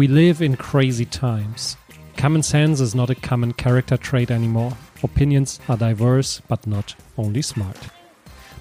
[0.00, 1.76] We live in crazy times.
[2.16, 4.72] Common sense is not a common character trait anymore.
[5.02, 7.76] Opinions are diverse, but not only smart.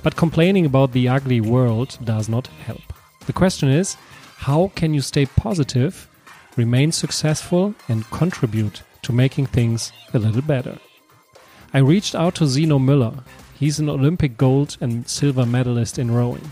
[0.04, 2.82] But complaining about the ugly world does not help.
[3.26, 3.96] The question is
[4.50, 6.10] how can you stay positive,
[6.58, 10.78] remain successful, and contribute to making things a little better?
[11.74, 13.24] I reached out to Zeno Müller.
[13.58, 16.52] He's an Olympic gold and silver medalist in rowing.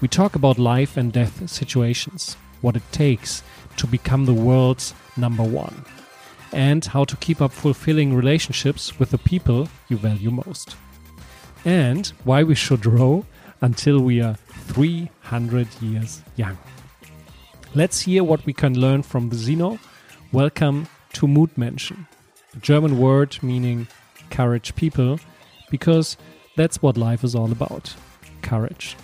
[0.00, 3.44] We talk about life and death situations, what it takes
[3.78, 5.84] to become the world's number one,
[6.52, 10.76] and how to keep up fulfilling relationships with the people you value most.
[11.64, 13.24] And why we should row
[13.60, 16.56] until we are 300 years young.
[17.74, 19.78] Let's hear what we can learn from the Zeno.
[20.32, 22.06] Welcome to Mutmenschen,
[22.54, 23.88] a German word meaning
[24.30, 25.18] courage people,
[25.70, 26.16] because
[26.56, 27.94] that's what life is all about
[28.42, 28.96] courage.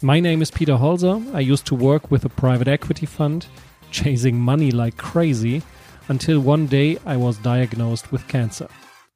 [0.00, 1.34] My name is Peter Holzer.
[1.34, 3.48] I used to work with a private equity fund,
[3.90, 5.60] chasing money like crazy,
[6.06, 8.68] until one day I was diagnosed with cancer.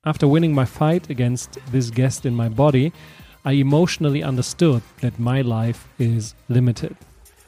[0.05, 2.93] After winning my fight against this guest in my body,
[3.45, 6.97] I emotionally understood that my life is limited.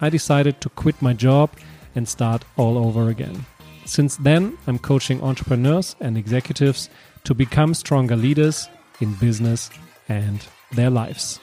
[0.01, 1.51] I decided to quit my job
[1.97, 3.47] and start all over again.
[3.85, 6.89] Since then, I'm coaching entrepreneurs and executives
[7.25, 8.69] to become stronger leaders
[9.01, 9.71] in business
[10.09, 11.41] and their lives.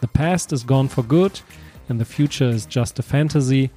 [0.00, 1.40] The past is gone for good,
[1.88, 3.70] and the future is just a fantasy.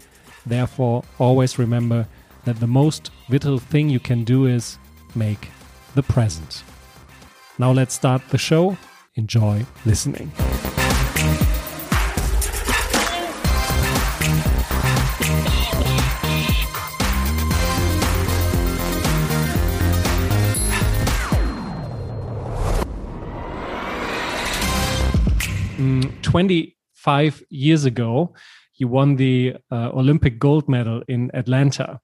[0.46, 2.08] Therefore, always remember
[2.46, 4.78] that the most vital thing you can do is
[5.16, 5.50] make
[5.96, 6.64] the present.
[7.58, 8.78] Now, let's start the show.
[9.16, 10.32] Enjoy listening.
[25.80, 28.34] 25 years ago,
[28.76, 32.00] you won the uh, Olympic gold medal in Atlanta.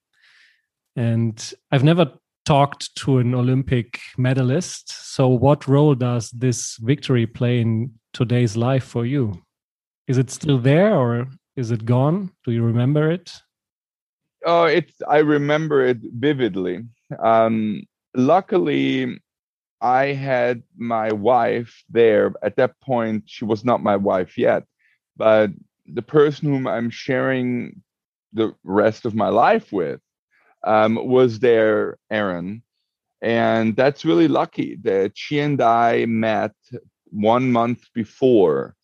[0.96, 2.12] And I've never
[2.46, 4.90] talked to an Olympic medalist.
[5.14, 9.42] So, what role does this victory play in today's life for you?
[10.08, 12.32] Is it still there or is it gone?
[12.46, 13.32] Do you remember it?
[14.46, 16.84] Oh, it's I remember it vividly.
[17.20, 17.84] Um,
[18.16, 19.20] luckily,
[19.86, 22.34] I had my wife there.
[22.42, 24.64] At that point, she was not my wife yet,
[25.16, 25.52] but
[25.86, 27.84] the person whom I'm sharing
[28.34, 30.02] the rest of my life with
[30.64, 32.64] um, was there, Aaron.
[33.22, 36.54] And that's really lucky that she and I met
[37.12, 38.76] one month before.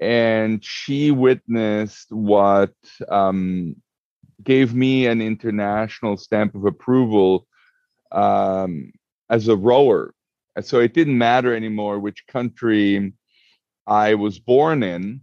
[0.00, 2.72] And she witnessed what
[3.10, 3.76] um,
[4.42, 7.46] gave me an international stamp of approval
[8.12, 8.92] um,
[9.28, 10.14] as a rower.
[10.60, 13.12] So it didn't matter anymore which country
[13.86, 15.22] I was born in.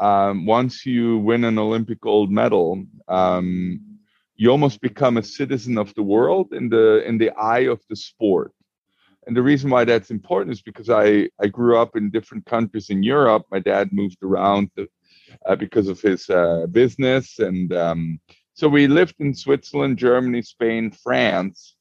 [0.00, 3.80] Um, once you win an Olympic gold medal, um,
[4.34, 7.96] you almost become a citizen of the world in the in the eye of the
[7.96, 8.52] sport.
[9.26, 12.88] And the reason why that's important is because I I grew up in different countries
[12.90, 13.44] in Europe.
[13.50, 14.88] My dad moved around to,
[15.46, 18.20] uh, because of his uh, business, and um,
[18.54, 21.76] so we lived in Switzerland, Germany, Spain, France.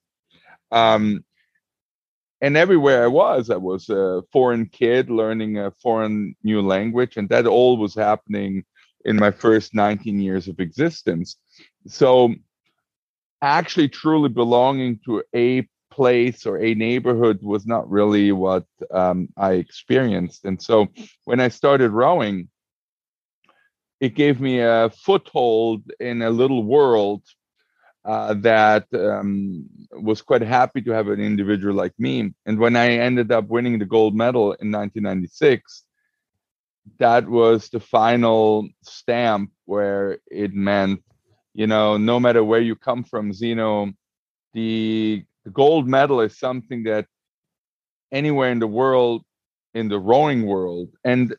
[0.72, 1.24] Um,
[2.42, 7.28] and everywhere I was, I was a foreign kid learning a foreign new language, and
[7.30, 8.64] that all was happening
[9.06, 11.38] in my first 19 years of existence.
[11.88, 12.34] So,
[13.42, 19.54] actually, truly belonging to a place or a neighborhood was not really what um, I
[19.54, 20.46] experienced.
[20.46, 20.88] And so,
[21.26, 22.50] when I started rowing,
[24.00, 27.22] it gave me a foothold in a little world
[28.06, 32.34] uh, that um, was quite happy to have an individual like me.
[32.46, 35.84] And when I ended up winning the gold medal in 1996,
[36.98, 41.04] that was the final stamp where it meant,
[41.54, 43.92] you know, no matter where you come from, Zeno,
[44.54, 47.06] the, the gold medal is something that
[48.12, 49.24] anywhere in the world,
[49.74, 51.35] in the rowing world, and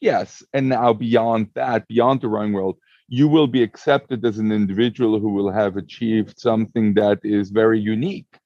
[0.00, 2.78] yes, and now beyond that, beyond the rowing world,
[3.08, 7.80] you will be accepted as an individual who will have achieved something that is very
[7.80, 8.38] unique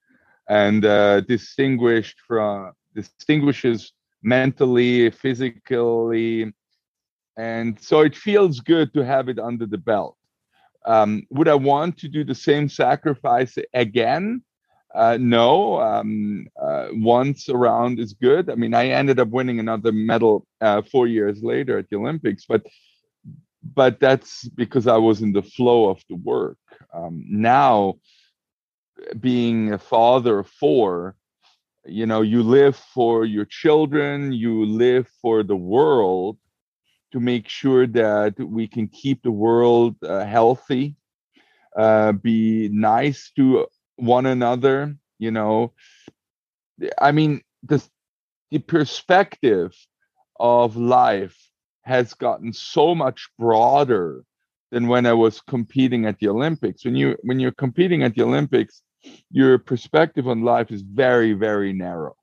[0.49, 3.93] and uh, distinguished from distinguishes
[4.23, 6.53] mentally physically
[7.37, 10.17] and so it feels good to have it under the belt.
[10.85, 14.43] Um, would i want to do the same sacrifice again?
[14.95, 18.51] Uh, no um, uh, once around is good.
[18.51, 22.45] I mean i ended up winning another medal uh, four years later at the olympics
[22.47, 22.63] but
[23.63, 26.59] but that's because I was in the flow of the work.
[26.95, 27.97] Um, now,
[29.21, 31.17] being a father of four,
[31.85, 36.39] you know, you live for your children, you live for the world
[37.13, 40.97] to make sure that we can keep the world uh, healthy
[41.77, 43.67] uh, be nice to
[43.97, 44.97] one another.
[45.19, 45.73] You know,
[47.01, 47.83] I mean, the
[48.51, 49.75] the perspective
[50.39, 51.37] of life
[51.83, 54.25] has gotten so much broader
[54.71, 56.85] than when I was competing at the Olympics.
[56.85, 58.83] When you when you're competing at the Olympics,
[59.31, 62.17] your perspective on life is very very narrow,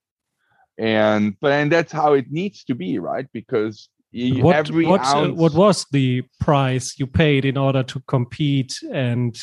[0.78, 3.28] and but and that's how it needs to be, right?
[3.34, 8.00] Because you, what, every what, uh, what was the price you paid in order to
[8.08, 9.40] compete and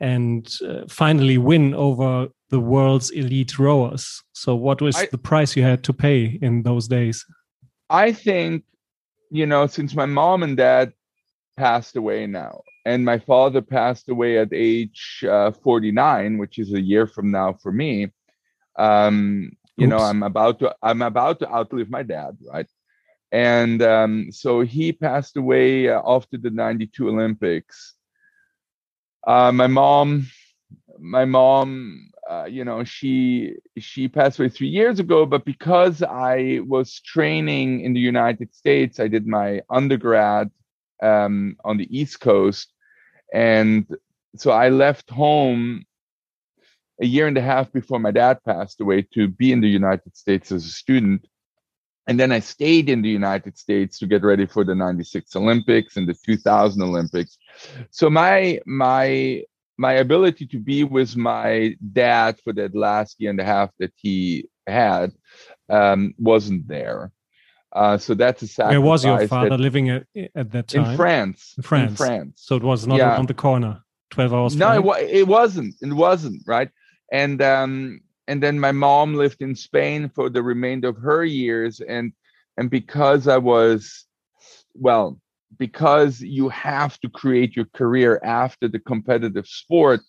[0.00, 4.22] and uh, finally win over the world's elite rowers?
[4.32, 7.24] So, what was I- the price you had to pay in those days?
[7.90, 8.64] I think,
[9.30, 10.92] you know, since my mom and dad
[11.56, 16.80] passed away now, and my father passed away at age uh, 49, which is a
[16.80, 18.12] year from now for me.
[18.76, 22.66] Um, you know, I'm about to I'm about to outlive my dad, right?
[23.30, 27.94] And um, so he passed away uh, after the 92 Olympics.
[29.26, 30.26] Uh, my mom,
[30.98, 35.24] my mom, uh, you know, she she passed away three years ago.
[35.24, 40.50] But because I was training in the United States, I did my undergrad
[41.02, 42.72] um, on the East Coast,
[43.32, 43.86] and
[44.36, 45.86] so I left home
[47.00, 50.16] a year and a half before my dad passed away to be in the United
[50.16, 51.26] States as a student.
[52.08, 55.96] And then I stayed in the United States to get ready for the 96 Olympics
[55.96, 57.38] and the 2000 Olympics.
[57.90, 59.44] So my my
[59.78, 63.92] my ability to be with my dad for that last year and a half that
[63.96, 65.12] he had
[65.70, 67.12] um, wasn't there.
[67.72, 68.72] Uh, so that's a sacrifice.
[68.72, 70.04] Where was your that- father living at,
[70.34, 70.90] at that time?
[70.90, 71.54] in France.
[71.56, 71.90] In France.
[71.92, 72.32] In France.
[72.42, 73.10] So it was not Yeah.
[73.14, 73.82] around the corner.
[74.10, 74.56] Twelve hours.
[74.56, 75.74] No, it, wa- it wasn't.
[75.82, 76.70] It wasn't right.
[77.12, 81.80] And um, and then my mom lived in Spain for the remainder of her years,
[81.80, 82.12] and
[82.56, 84.06] and because I was,
[84.74, 85.20] well,
[85.56, 90.00] because you have to create your career after the competitive sport.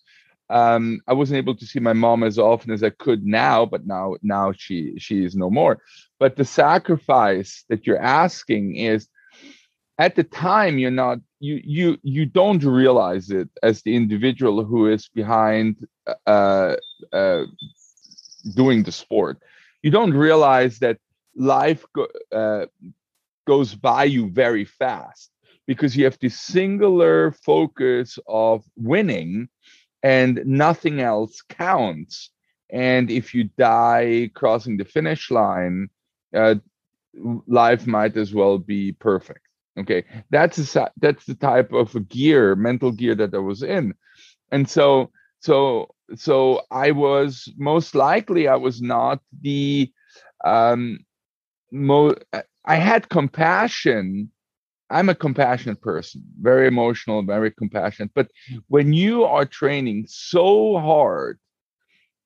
[0.50, 3.86] Um, I wasn't able to see my mom as often as I could now, but
[3.86, 5.80] now now she she is no more.
[6.18, 9.08] But the sacrifice that you're asking is
[9.98, 14.88] at the time you're not you you you don't realize it as the individual who
[14.88, 15.86] is behind
[16.26, 16.74] uh,
[17.12, 17.44] uh,
[18.54, 19.38] doing the sport
[19.82, 20.98] you don't realize that
[21.36, 21.84] life
[22.32, 22.66] uh,
[23.50, 25.26] goes by you very fast
[25.66, 29.48] because you have this singular focus of winning
[30.02, 32.30] and nothing else counts.
[32.70, 35.90] And if you die crossing the finish line
[36.40, 36.56] uh,
[37.46, 39.44] life might as well be perfect.
[39.80, 40.04] Okay.
[40.30, 43.94] That's a, that's the type of gear mental gear that i was in.
[44.52, 45.10] And so
[45.40, 45.56] so
[46.14, 46.34] so
[46.70, 49.90] i was most likely i was not the
[50.44, 50.82] um
[51.72, 52.14] mo
[52.64, 54.30] i had compassion
[54.90, 58.28] i'm a compassionate person very emotional very compassionate but
[58.68, 61.38] when you are training so hard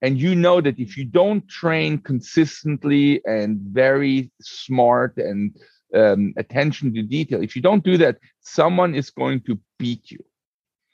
[0.02, 5.54] and you know that if you don't train consistently and very smart and
[5.94, 7.42] um, attention to detail.
[7.42, 10.18] If you don't do that, someone is going to beat you.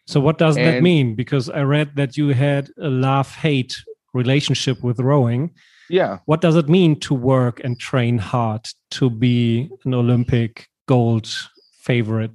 [0.06, 1.14] So what does that mean?
[1.14, 3.76] Because I read that you had a love-hate
[4.12, 5.50] relationship with rowing.
[5.90, 6.18] Yeah.
[6.26, 11.28] What does it mean to work and train hard to be an Olympic gold
[11.80, 12.30] favorite?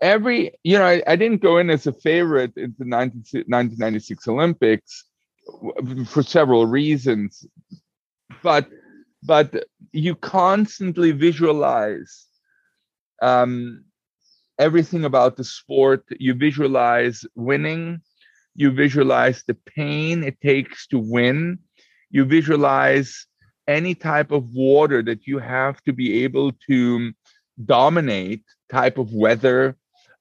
[0.00, 4.26] Every, you know, I, I didn't go in as a favorite in the 19, 1996
[4.26, 5.04] Olympics
[6.06, 7.46] for several reasons,
[8.42, 8.68] but
[9.22, 12.26] but you constantly visualize
[13.20, 13.84] um,
[14.58, 16.04] everything about the sport.
[16.18, 18.00] You visualize winning.
[18.56, 21.58] You visualize the pain it takes to win.
[22.12, 23.26] You visualize
[23.66, 27.12] any type of water that you have to be able to
[27.64, 29.76] dominate, type of weather.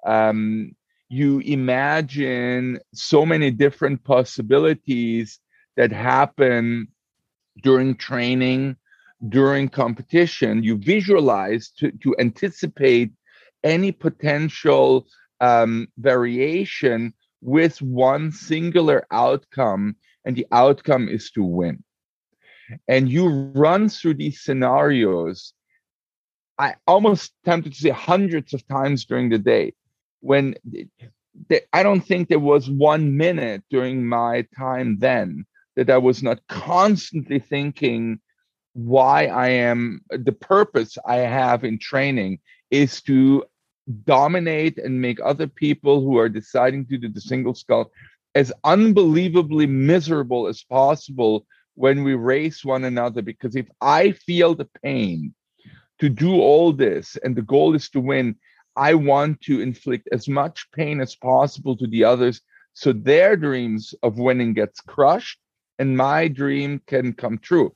[0.05, 0.75] Um,
[1.09, 5.39] you imagine so many different possibilities
[5.77, 6.87] that happen
[7.61, 8.77] during training
[9.29, 13.11] during competition you visualize to, to anticipate
[13.63, 15.07] any potential
[15.39, 19.95] um, variation with one singular outcome
[20.25, 21.83] and the outcome is to win.
[22.87, 25.53] And you run through these scenarios
[26.57, 29.73] i almost tempted to say hundreds of times during the day
[30.19, 30.53] when
[31.73, 36.45] i don't think there was one minute during my time then that i was not
[36.47, 38.19] constantly thinking
[38.73, 43.43] why I am the purpose I have in training is to
[44.05, 47.91] dominate and make other people who are deciding to do the single scull
[48.35, 51.45] as unbelievably miserable as possible
[51.75, 53.21] when we race one another.
[53.21, 55.33] Because if I feel the pain
[55.99, 58.35] to do all this and the goal is to win,
[58.75, 62.41] I want to inflict as much pain as possible to the others
[62.73, 65.39] so their dreams of winning gets crushed
[65.77, 67.73] and my dream can come true.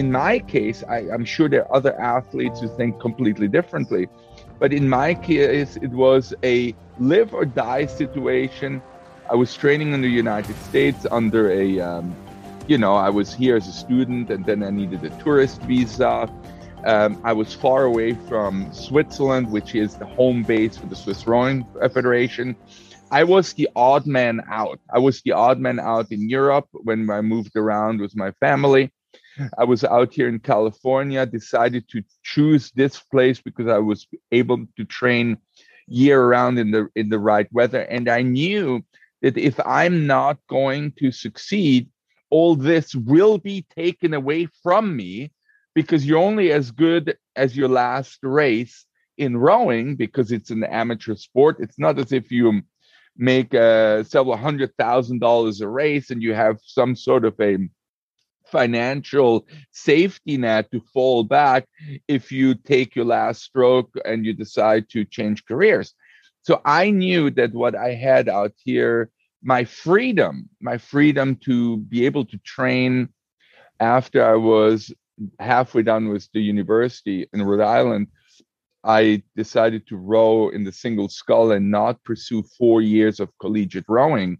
[0.00, 4.08] In my case, I, am sure there are other athletes who think completely differently.
[4.58, 8.80] But in my case, it was a live or die situation.
[9.30, 12.16] I was training in the United States under a, um,
[12.66, 16.12] you know, I was here as a student and then I needed a tourist visa.
[16.92, 21.26] Um, I was far away from Switzerland, which is the home base for the Swiss
[21.26, 21.66] Rowing
[21.96, 22.56] Federation.
[23.10, 24.80] I was the odd man out.
[24.96, 28.90] I was the odd man out in Europe when I moved around with my family.
[29.58, 34.66] I was out here in California, decided to choose this place because I was able
[34.76, 35.38] to train
[35.86, 37.82] year round in the in the right weather.
[37.82, 38.84] And I knew
[39.22, 41.88] that if I'm not going to succeed
[42.30, 45.32] all this will be taken away from me
[45.74, 48.86] because you're only as good as your last race
[49.18, 51.56] in rowing because it's an amateur sport.
[51.58, 52.62] It's not as if you
[53.16, 57.58] make uh, several hundred thousand dollars a race and you have some sort of a
[58.50, 61.66] financial safety net to fall back
[62.08, 65.94] if you take your last stroke and you decide to change careers.
[66.42, 69.10] So I knew that what I had out here,
[69.42, 73.08] my freedom, my freedom to be able to train
[73.78, 74.92] after I was
[75.38, 78.08] halfway done with the university in Rhode Island,
[78.82, 83.84] I decided to row in the single scull and not pursue four years of collegiate
[83.88, 84.38] rowing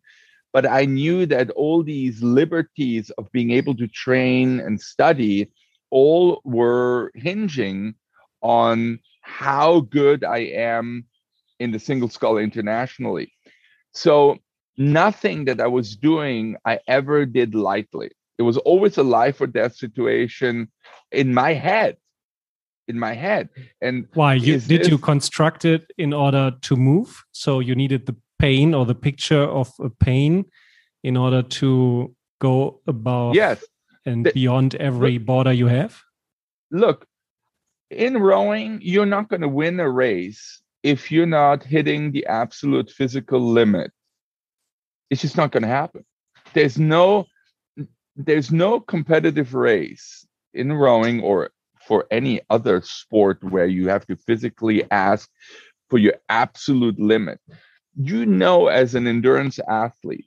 [0.52, 5.50] but I knew that all these liberties of being able to train and study
[5.90, 7.94] all were hinging
[8.42, 11.04] on how good I am
[11.58, 13.32] in the single scull internationally.
[13.92, 14.38] So
[14.76, 18.10] nothing that I was doing I ever did lightly.
[18.38, 20.70] It was always a life or death situation
[21.12, 21.96] in my head.
[22.88, 23.50] In my head.
[23.80, 27.22] And why you did this, you construct it in order to move?
[27.32, 30.44] So you needed the pain or the picture of a pain
[31.02, 33.64] in order to go above yes.
[34.06, 36.00] and the, beyond every look, border you have?
[36.70, 37.06] Look
[37.90, 42.90] in rowing you're not going to win a race if you're not hitting the absolute
[42.90, 43.90] physical limit.
[45.10, 46.04] It's just not going to happen.
[46.54, 47.26] There's no
[48.16, 51.50] there's no competitive race in rowing or
[51.86, 55.28] for any other sport where you have to physically ask
[55.88, 57.40] for your absolute limit
[57.96, 60.26] you know as an endurance athlete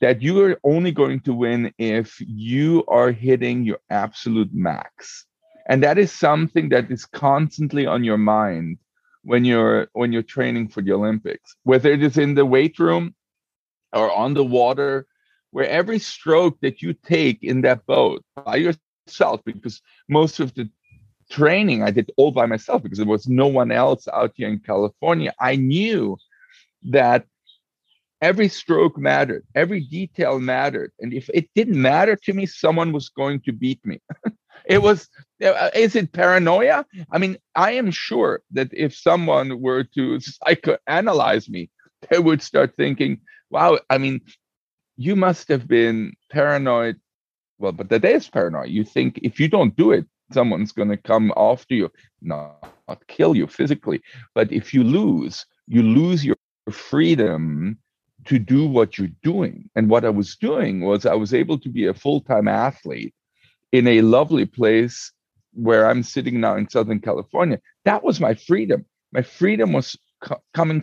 [0.00, 5.26] that you are only going to win if you are hitting your absolute max.
[5.66, 8.78] And that is something that is constantly on your mind
[9.22, 13.14] when you're when you're training for the olympics whether it is in the weight room
[13.92, 15.06] or on the water
[15.50, 20.70] where every stroke that you take in that boat by yourself because most of the
[21.30, 24.58] training i did all by myself because there was no one else out here in
[24.60, 25.34] california.
[25.40, 26.16] I knew
[26.82, 27.26] that
[28.20, 33.08] every stroke mattered every detail mattered and if it didn't matter to me someone was
[33.08, 34.00] going to beat me.
[34.66, 35.08] It was
[35.42, 36.84] uh, is it paranoia?
[37.12, 41.70] I mean i am sure that if someone were to psychoanalyze me
[42.10, 43.20] they would start thinking
[43.50, 44.20] wow i mean
[44.96, 46.96] you must have been paranoid.
[47.58, 48.66] Well but that is paranoia.
[48.66, 53.06] you think if you don't do it someone's going to come after you not, not
[53.08, 54.02] kill you physically.
[54.34, 56.37] But if you lose you lose your
[56.70, 57.78] freedom
[58.24, 59.70] to do what you're doing.
[59.74, 63.14] And what I was doing was I was able to be a full time athlete
[63.72, 65.12] in a lovely place
[65.54, 67.60] where I'm sitting now in Southern California.
[67.84, 68.84] That was my freedom.
[69.12, 70.82] My freedom was co- coming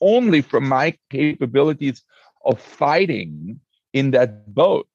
[0.00, 2.02] only from my capabilities
[2.44, 3.60] of fighting
[3.92, 4.88] in that boat.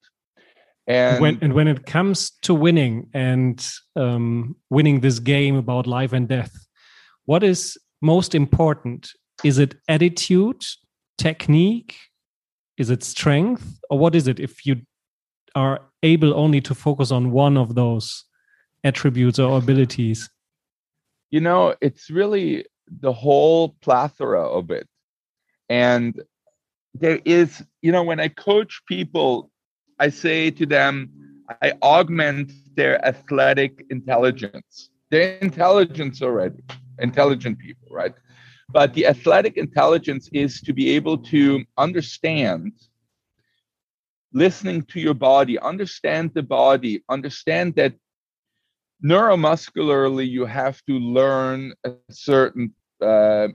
[0.88, 6.13] And when, and when it comes to winning and um, winning this game about life
[6.13, 6.53] and death,
[7.25, 9.11] what is most important?
[9.43, 10.63] Is it attitude
[11.17, 11.95] technique?
[12.77, 13.79] Is it strength?
[13.89, 14.81] Or what is it if you
[15.55, 18.25] are able only to focus on one of those
[18.83, 20.29] attributes or abilities?
[21.31, 22.65] You know, it's really
[23.00, 24.88] the whole plethora of it.
[25.69, 26.21] And
[26.93, 29.50] there is, you know, when I coach people,
[30.00, 31.10] I say to them,
[31.62, 34.89] I augment their athletic intelligence.
[35.10, 36.63] Their intelligence already,
[37.00, 38.13] intelligent people, right?
[38.71, 42.71] But the athletic intelligence is to be able to understand,
[44.33, 47.93] listening to your body, understand the body, understand that
[49.03, 53.49] neuromuscularly you have to learn a certain uh,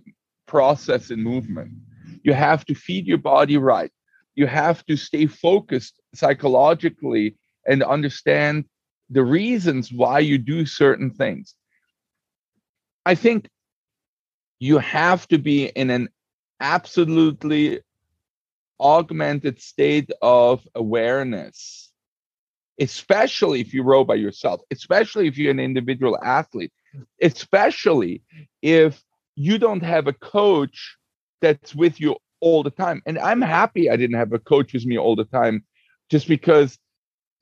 [0.46, 1.72] process in movement.
[2.22, 3.92] You have to feed your body right.
[4.34, 8.64] You have to stay focused psychologically and understand
[9.08, 11.54] the reasons why you do certain things.
[13.06, 13.48] I think
[14.58, 16.08] you have to be in an
[16.60, 17.80] absolutely
[18.80, 21.90] augmented state of awareness,
[22.80, 26.72] especially if you row by yourself, especially if you're an individual athlete,
[27.20, 28.22] especially
[28.62, 29.02] if
[29.34, 30.96] you don't have a coach
[31.40, 33.02] that's with you all the time.
[33.06, 35.64] And I'm happy I didn't have a coach with me all the time
[36.10, 36.78] just because,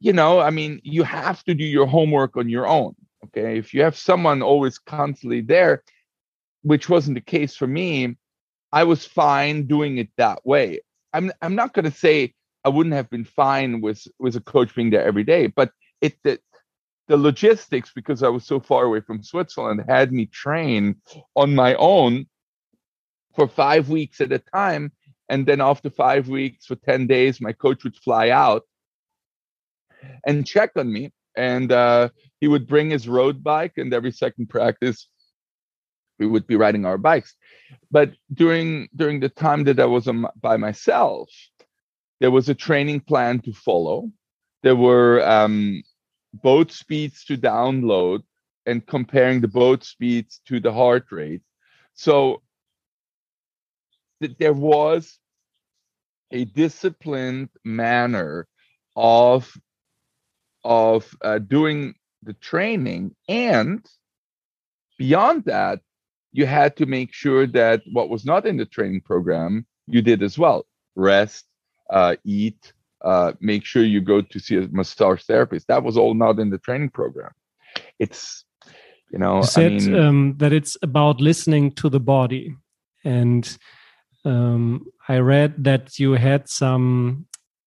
[0.01, 2.95] you know, I mean, you have to do your homework on your own.
[3.27, 3.59] Okay.
[3.59, 5.83] If you have someone always constantly there,
[6.65, 8.17] which wasn't the case for me,
[8.73, 10.81] I was fine doing it that way.
[11.13, 14.75] I'm I'm not going to say I wouldn't have been fine with with a coach
[14.75, 16.41] being there every day, but it the,
[17.07, 20.97] the logistics because I was so far away from Switzerland had me train
[21.37, 22.27] on my own
[23.37, 24.91] for five weeks at a time,
[25.29, 28.63] and then after five weeks for ten days, my coach would fly out
[30.27, 32.09] and check on me, and uh,
[32.41, 35.09] he would bring his road bike, and every second practice
[36.19, 37.35] we would be riding our bikes.
[37.91, 41.29] But during during the time that i was um, by myself
[42.21, 44.11] there was a training plan to follow.
[44.63, 45.83] There were um,
[46.33, 48.23] boat speeds to download
[48.67, 51.43] and comparing the boat speeds to the heart rate.
[51.95, 52.43] So
[54.23, 55.19] th- there was
[56.31, 58.47] a disciplined manner
[58.97, 59.53] of
[60.65, 63.15] of uh, doing the training.
[63.29, 63.87] And
[64.97, 65.81] beyond that
[66.35, 70.23] you had to make sure that what was not in the training program you did
[70.23, 70.67] as well.
[70.97, 71.47] Rest
[71.91, 72.73] uh, eat
[73.05, 75.69] uh, make sure you go to see a massage therapist.
[75.69, 77.31] That was all not in the training program.
[77.99, 78.45] It's
[79.13, 82.57] you know you said I mean, um, that it's about listening to the body.
[83.05, 83.45] And
[84.25, 87.27] um, i read that you had some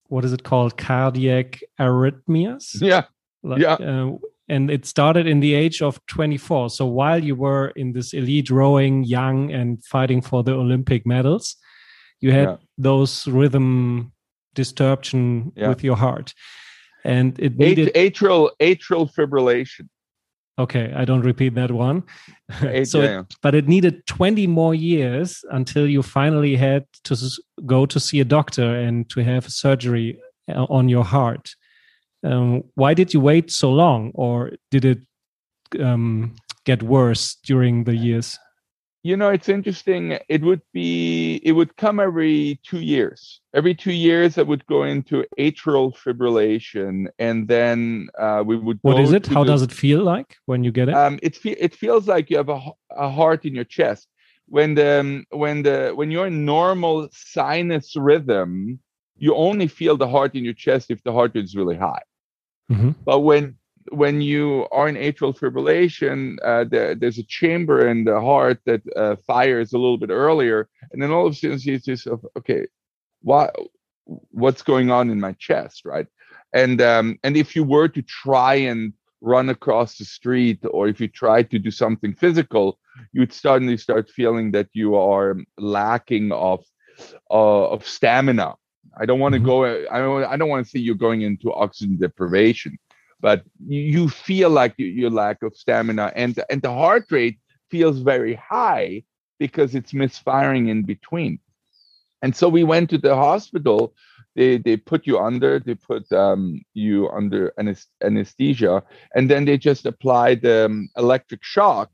[0.10, 0.77] what is it called?
[0.77, 2.82] Cardiac arrhythmias?
[2.82, 3.06] Yeah.
[3.43, 3.73] Like, yeah.
[3.73, 4.17] uh,
[4.49, 8.49] and it started in the age of 24 so while you were in this elite
[8.49, 11.57] rowing young and fighting for the olympic medals
[12.19, 12.57] you had yeah.
[12.77, 14.12] those rhythm
[14.57, 15.69] disturption yeah.
[15.69, 16.33] with your heart.
[17.03, 19.88] And it needed atrial atrial fibrillation.
[20.60, 22.03] Okay i don't repeat that one.
[22.86, 27.15] So it, but it needed 20 more years until you finally had to
[27.65, 31.55] go to see a doctor and to have surgery uh, on your heart
[32.23, 34.99] um, why did you wait so long, or did it
[35.80, 38.38] um, get worse during the years?
[39.03, 40.17] You know, it's interesting.
[40.27, 43.39] It would be, it would come every two years.
[43.53, 48.80] Every two years, I would go into atrial fibrillation, and then uh, we would.
[48.82, 49.27] What is it?
[49.27, 50.95] How the, does it feel like when you get it?
[50.95, 52.60] Um, it fe- it feels like you have a,
[52.91, 54.10] a heart in your chest.
[54.49, 58.80] When the um, when the when you're in normal sinus rhythm,
[59.19, 62.01] you only feel the heart in your chest if the heart rate is really high.
[62.71, 62.91] Mm-hmm.
[63.06, 63.58] But when
[63.91, 68.82] when you are in atrial fibrillation, uh, the, there's a chamber in the heart that
[68.97, 72.67] uh, fires a little bit earlier, and then all of a sudden you yourself, okay,
[73.21, 73.56] what
[74.32, 76.08] what's going on in my chest, right?
[76.53, 80.99] And um, and if you were to try and run across the street, or if
[80.99, 82.80] you try to do something physical,
[83.13, 86.63] you'd suddenly start feeling that you are lacking of
[87.30, 88.56] uh, of stamina
[89.00, 89.47] I don't want to mm-hmm.
[89.47, 89.65] go.
[89.91, 90.23] I don't.
[90.23, 92.78] I don't want to see you going into oxygen deprivation,
[93.19, 98.36] but you feel like your lack of stamina, and and the heart rate feels very
[98.36, 99.04] high
[99.39, 101.39] because it's misfiring in between.
[102.21, 103.93] And so we went to the hospital.
[104.36, 105.60] They they put you under.
[105.60, 107.54] They put um, you under
[108.02, 108.84] anesthesia,
[109.15, 111.91] and then they just applied um, electric shock,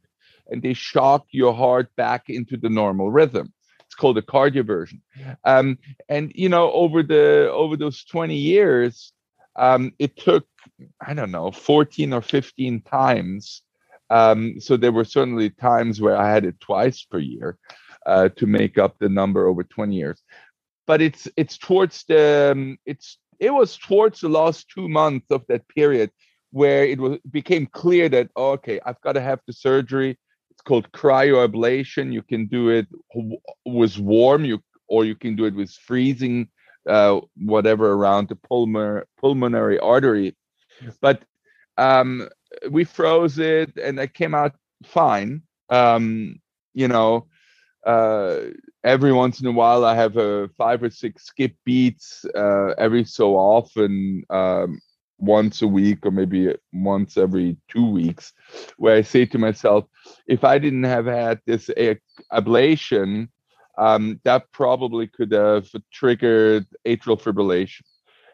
[0.48, 3.54] and they shock your heart back into the normal rhythm
[3.94, 5.02] it's called a cardioversion.
[5.44, 5.78] Um,
[6.10, 9.14] and you know, over the over those 20 years,
[9.56, 10.48] um, it took
[11.00, 13.62] I don't know 14 or 15 times.
[14.10, 17.58] Um, so there were certainly times where I had it twice per year
[18.08, 20.20] uh, to make up the number over 20 years.
[20.88, 25.46] But it's it's towards the um, it's it was towards the last two months of
[25.50, 26.10] that period
[26.50, 30.18] where it was became clear that oh, okay, I've got to have the surgery
[30.66, 32.14] called cryoablation.
[32.14, 32.88] You can do it
[33.66, 36.50] with warm, you or you can do it with freezing,
[36.88, 40.36] uh, whatever around the pulmonary pulmonary artery.
[41.02, 41.24] But
[41.78, 42.30] um,
[42.70, 45.42] we froze it, and it came out fine.
[45.70, 46.40] Um,
[46.74, 47.28] you know,
[47.86, 48.38] uh,
[48.84, 53.06] every once in a while, I have a five or six skip beats uh, every
[53.06, 54.24] so often.
[54.30, 54.80] Um,
[55.26, 58.34] once a week or maybe once every two weeks
[58.78, 59.86] where i say to myself
[60.28, 61.70] if i didn't have had this
[62.32, 63.28] ablation
[63.78, 67.82] um, that probably could have triggered atrial fibrillation.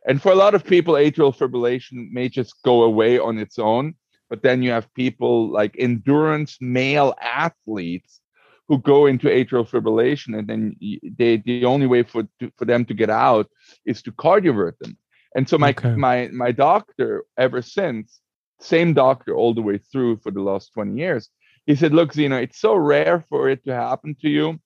[0.07, 3.95] And for a lot of people, atrial fibrillation may just go away on its own.
[4.29, 8.21] But then you have people like endurance male athletes
[8.67, 10.75] who go into atrial fibrillation, and then
[11.17, 13.49] they, the only way for to, for them to get out
[13.85, 14.95] is to cardiovert them.
[15.35, 15.95] And so my okay.
[15.95, 18.19] my my doctor ever since,
[18.59, 21.29] same doctor all the way through for the last 20 years,
[21.65, 24.59] he said, look, Zeno, it's so rare for it to happen to you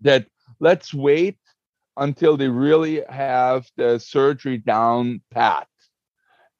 [0.00, 0.26] that
[0.60, 1.38] let's wait
[1.96, 5.68] until they really have the surgery down pat.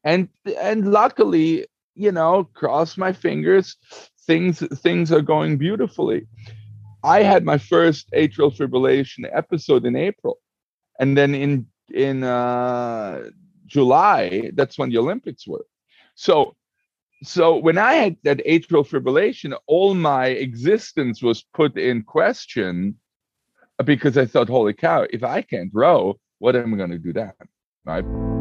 [0.05, 0.29] And
[0.61, 3.77] and luckily, you know, cross my fingers,
[4.27, 6.27] things things are going beautifully.
[7.03, 10.39] I had my first atrial fibrillation episode in April,
[10.99, 13.31] and then in in uh,
[13.67, 15.67] July, that's when the Olympics were.
[16.15, 16.57] So
[17.23, 22.97] so when I had that atrial fibrillation, all my existence was put in question
[23.85, 27.13] because I thought, holy cow, if I can't row, what am I going to do
[27.13, 27.33] then?
[27.85, 28.38] Right.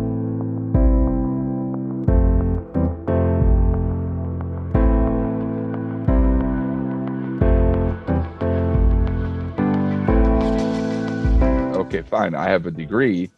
[12.18, 12.36] Fine.
[12.36, 13.30] I have a degree,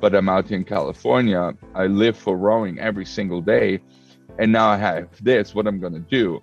[0.00, 1.54] but I'm out in California.
[1.74, 3.80] I live for rowing every single day
[4.38, 6.42] and now I have this, what I'm gonna do.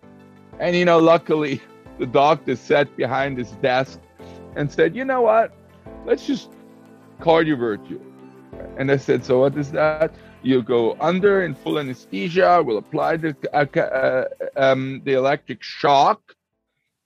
[0.60, 1.62] And you know, luckily
[2.00, 4.00] the doctor sat behind his desk
[4.56, 5.54] and said, you know what,
[6.06, 6.50] let's just
[7.20, 8.02] cardiovert you.
[8.78, 10.14] And I said, so what is that?
[10.42, 12.62] You go under in full anesthesia.
[12.64, 16.36] We'll apply the uh, uh, um, the electric shock,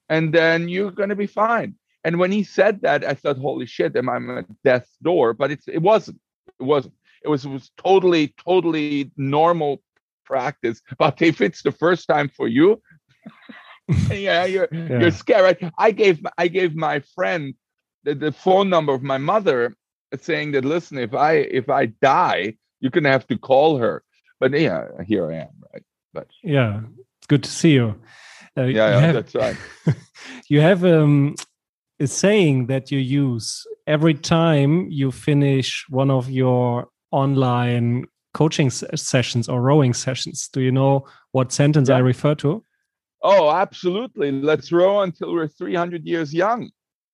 [0.10, 1.76] and then you're gonna be fine.
[2.10, 5.36] And when he said that, I thought, holy shit, am I at death's door?
[5.36, 6.20] But it's it wasn't.
[6.60, 6.96] It wasn't.
[7.24, 9.84] It was it was totally totally normal
[10.26, 10.82] practice.
[10.98, 12.82] But if it's the first time for you,
[14.10, 15.02] yeah, you're yeah.
[15.02, 15.72] you're scared.
[15.78, 17.54] I gave I gave my friend
[18.06, 19.76] the, the phone number of my mother,
[20.20, 24.02] saying that listen, if I if I die, you're gonna have to call her.
[24.40, 25.84] But yeah, here I am, right?
[26.12, 26.82] But yeah,
[27.20, 28.02] it's good to see you.
[28.58, 29.58] Uh, yeah, yeah have, that's right.
[30.50, 31.36] you have um,
[32.00, 39.50] a saying that you use every time you finish one of your online coaching sessions
[39.50, 40.48] or rowing sessions.
[40.52, 41.96] Do you know what sentence yeah.
[41.96, 42.64] I refer to?
[43.22, 44.32] Oh, absolutely.
[44.32, 46.70] Let's row until we're 300 years young.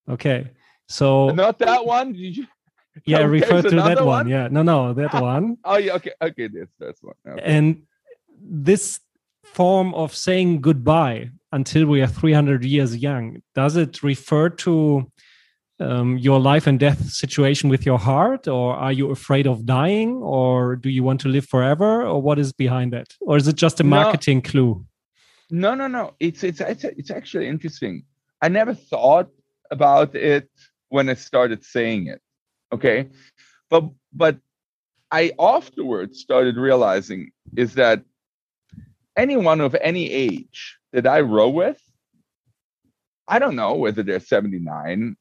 [0.09, 0.51] Okay.
[0.87, 2.13] So not that one.
[2.13, 2.47] Did you?
[3.05, 4.05] Yeah, okay, refer to that one?
[4.05, 4.29] one.
[4.29, 4.47] Yeah.
[4.49, 5.57] No, no, that one.
[5.65, 5.95] oh, yeah.
[5.95, 6.13] Okay.
[6.21, 6.47] Okay.
[6.47, 7.15] This, this one.
[7.27, 7.41] Okay.
[7.43, 7.81] And
[8.39, 9.01] this
[9.43, 15.09] form of saying goodbye until we are 300 years young, does it refer to
[15.79, 20.17] um, your life and death situation with your heart or are you afraid of dying
[20.17, 23.07] or do you want to live forever or what is behind that?
[23.21, 24.85] Or is it just a marketing no, clue?
[25.49, 26.13] No no no.
[26.19, 28.03] It's, it's it's it's actually interesting.
[28.41, 29.29] I never thought
[29.71, 30.49] about it
[30.89, 32.21] when i started saying it
[32.71, 33.09] okay?
[33.69, 34.37] But but
[35.11, 38.03] i afterwards started realizing is that
[39.17, 41.81] anyone of any age that i row with
[43.27, 45.15] I don't know whether they're 79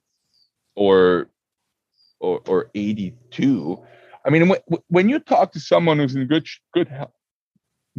[0.77, 1.31] or
[2.21, 3.83] or, or 82
[4.25, 7.13] i mean when, when you talk to someone who's in good good health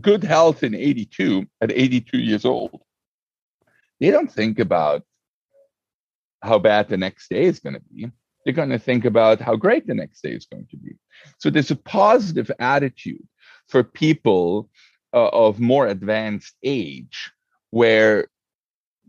[0.02, 2.82] good health in 82 at 82 years old
[4.00, 5.04] they don't think about
[6.46, 8.12] how bad the next day is going to be.
[8.44, 10.96] They're going to think about how great the next day is going to be.
[11.40, 13.26] So there's a positive attitude
[13.68, 14.70] for people
[15.14, 17.32] uh, of more advanced age
[17.76, 18.26] where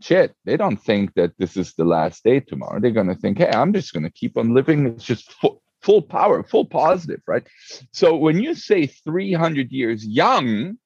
[0.01, 2.81] shit, they don't think that this is the last day tomorrow.
[2.81, 4.85] They're going to think, hey, I'm just going to keep on living.
[4.87, 7.47] It's just full, full power, full positive, right?
[7.93, 10.77] So when you say 300 years young,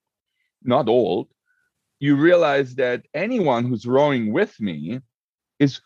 [0.64, 1.30] not old,
[2.00, 5.00] you realize that anyone who's rowing with me
[5.58, 5.82] is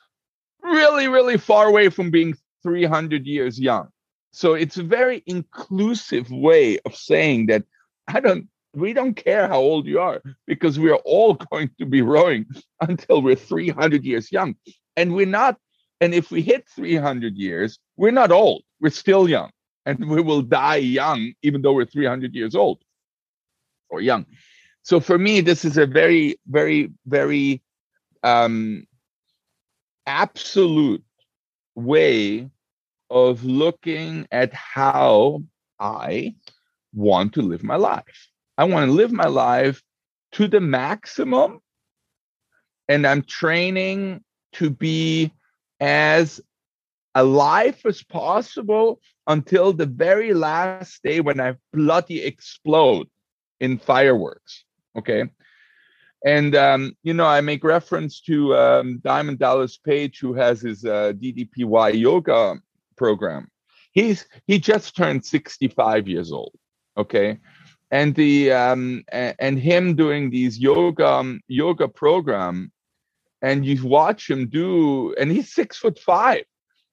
[0.61, 3.87] really, really far away from being 300 years young.
[4.33, 7.63] So it's a very inclusive way of saying that
[8.05, 11.85] I don't we don't care how old you are because we are all going to
[11.85, 12.45] be rowing
[12.81, 14.55] until we're 300 years young.
[14.97, 15.57] And we're not,
[16.01, 19.51] and if we hit 300 years, we're not old, we're still young.
[19.85, 22.79] And we will die young, even though we're 300 years old
[23.89, 24.25] or young.
[24.81, 27.61] So for me, this is a very, very, very
[28.23, 28.87] um,
[30.07, 31.03] absolute
[31.75, 32.49] way
[33.09, 35.43] of looking at how
[35.79, 36.35] I
[36.93, 38.29] want to live my life.
[38.57, 39.81] I want to live my life
[40.33, 41.59] to the maximum.
[42.87, 45.31] And I'm training to be
[45.79, 46.39] as
[47.15, 53.07] alive as possible until the very last day when I bloody explode
[53.59, 54.65] in fireworks.
[54.97, 55.25] Okay.
[56.25, 60.83] And um, you know, I make reference to um, Diamond Dallas Page, who has his
[60.83, 62.55] uh, DDPY yoga
[62.97, 63.47] program.
[63.91, 66.53] He's he just turned 65 years old.
[66.97, 67.37] Okay,
[67.91, 72.71] and the um, and him doing these yoga um, yoga program,
[73.41, 76.43] and you watch him do, and he's six foot five.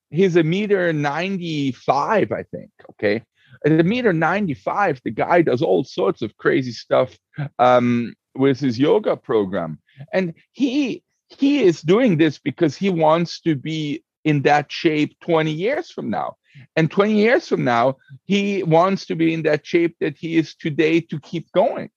[0.09, 2.69] He's a meter 95, I think.
[2.91, 3.23] Okay,
[3.65, 7.17] at a meter 95, the guy does all sorts of crazy stuff.
[7.57, 9.79] Um, with his yoga program
[10.11, 15.51] and he he is doing this because he wants to be in that shape 20
[15.51, 16.35] years from now
[16.75, 20.55] and 20 years from now he wants to be in that shape that he is
[20.55, 21.89] today to keep going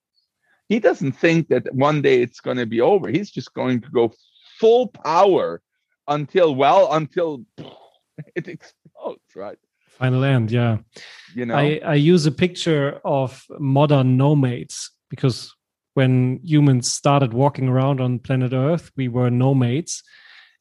[0.69, 3.90] he doesn't think that one day it's going to be over he's just going to
[3.90, 4.12] go
[4.59, 5.61] full power
[6.09, 7.45] until well until
[8.35, 10.79] it explodes right final end yeah
[11.35, 15.55] you know i i use a picture of modern nomads because
[15.97, 20.03] when humans started walking around on planet Earth, we were nomads.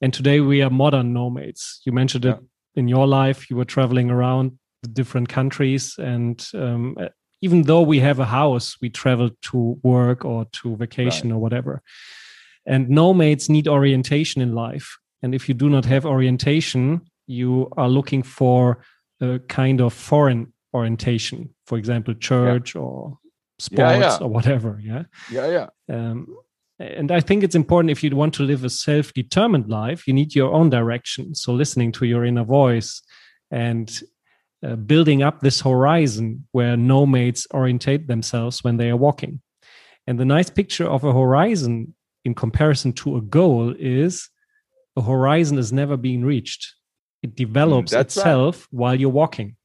[0.01, 1.81] And today we are modern nomads.
[1.85, 2.37] You mentioned yeah.
[2.75, 3.49] In your life.
[3.49, 5.95] You were traveling around the different countries.
[5.97, 6.97] And um,
[7.41, 11.35] even though we have a house, we travel to work or to vacation right.
[11.35, 11.81] or whatever.
[12.65, 14.97] And nomads need orientation in life.
[15.21, 18.79] And if you do not have orientation, you are looking for
[19.21, 22.81] a kind of foreign orientation, for example, church yeah.
[22.81, 23.19] or
[23.59, 24.17] sports yeah, yeah.
[24.17, 26.27] or whatever yeah yeah yeah um,
[26.79, 30.35] and i think it's important if you want to live a self-determined life you need
[30.35, 31.35] your own direction.
[31.35, 33.01] So listening to your inner voice
[33.51, 34.01] and
[34.65, 39.41] uh, building up this horizon where nomads orientate themselves when they are walking.
[40.07, 44.29] And the nice picture of a horizon in comparison to a goal is
[44.95, 46.73] a horizon is never being reached.
[47.21, 48.79] It develops mm, itself right.
[48.79, 49.55] while you're walking.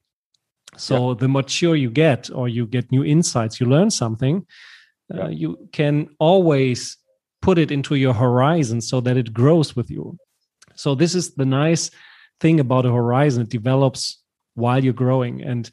[0.77, 4.45] So the mature you get, or you get new insights, you learn something,
[5.13, 6.97] uh, you can always
[7.41, 10.17] put it into your horizon so that it grows with you.
[10.75, 11.91] So this is the nice
[12.39, 14.19] thing about a horizon; it develops
[14.55, 15.41] while you're growing.
[15.41, 15.69] And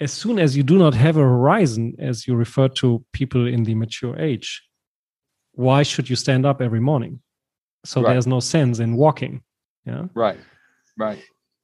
[0.00, 3.64] as soon as you do not have a horizon, as you refer to people in
[3.64, 4.62] the mature age,
[5.52, 7.20] why should you stand up every morning?
[7.84, 8.12] So right.
[8.12, 9.42] there's no sense in walking.
[9.84, 10.06] Yeah.
[10.14, 10.38] Right.
[10.96, 11.22] Right.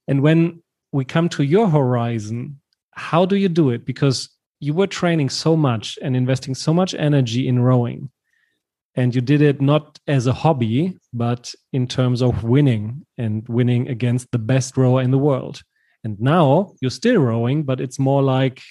[0.09, 2.61] And when we come to your horizon,
[2.93, 3.85] how do you do it?
[3.85, 4.29] Because
[4.61, 8.11] you were training so much and investing so much energy in rowing.
[8.97, 13.89] And you did it not as a hobby, but in terms of winning and winning
[13.89, 15.63] against the best rower in the world.
[16.05, 18.63] And now you're still rowing, but it's more like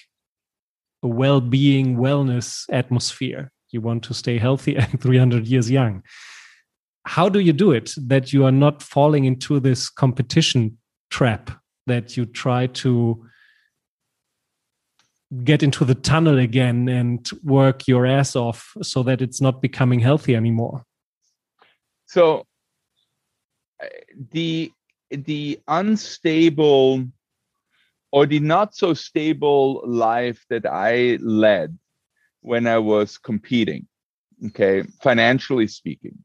[1.02, 3.50] a well being, wellness atmosphere.
[3.70, 6.02] You want to stay healthy and 300 years young.
[7.06, 10.78] How do you do it that you are not falling into this competition
[11.10, 11.50] trap
[11.86, 13.26] that you try to
[15.42, 20.00] get into the tunnel again and work your ass off so that it's not becoming
[20.00, 20.84] healthy anymore.
[22.06, 22.46] So
[24.30, 24.70] the
[25.10, 27.04] the unstable
[28.12, 31.76] or the not so stable life that i led
[32.40, 33.86] when i was competing
[34.46, 36.16] okay financially speaking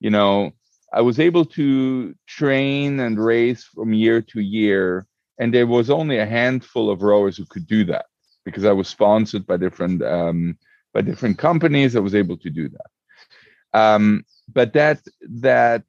[0.00, 0.50] you know
[0.92, 5.06] i was able to train and race from year to year
[5.38, 8.06] and there was only a handful of rowers who could do that
[8.44, 10.58] because I was sponsored by different um,
[10.92, 11.96] by different companies.
[11.96, 13.78] I was able to do that.
[13.78, 15.82] Um, but that that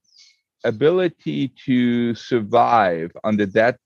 [0.63, 3.78] ability to survive under that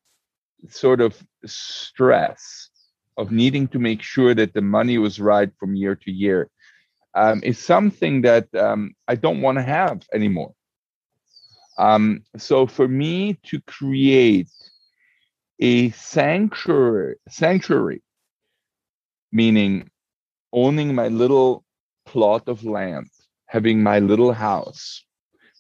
[0.69, 2.69] sort of stress
[3.17, 6.49] of needing to make sure that the money was right from year to year
[7.15, 10.53] um, is something that um, I don't want to have anymore.
[11.77, 14.49] Um, so for me to create
[15.59, 18.01] a sanctuary, sanctuary
[19.31, 19.89] meaning
[20.53, 21.63] owning my little
[22.05, 23.07] plot of land,
[23.47, 25.03] having my little house,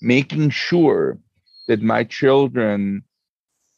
[0.01, 1.19] making sure
[1.67, 3.03] that my children,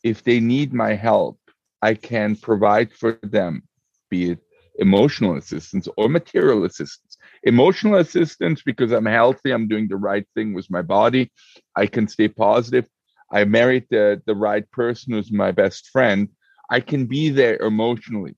[0.03, 1.37] if they need my help,
[1.81, 3.63] I can provide for them,
[4.09, 4.39] be it
[4.75, 7.17] emotional assistance or material assistance.
[7.43, 11.31] Emotional assistance because I'm healthy, I'm doing the right thing with my body,
[11.75, 12.85] I can stay positive.
[13.31, 16.29] I married the, the right person who's my best friend.
[16.69, 18.35] I can be there emotionally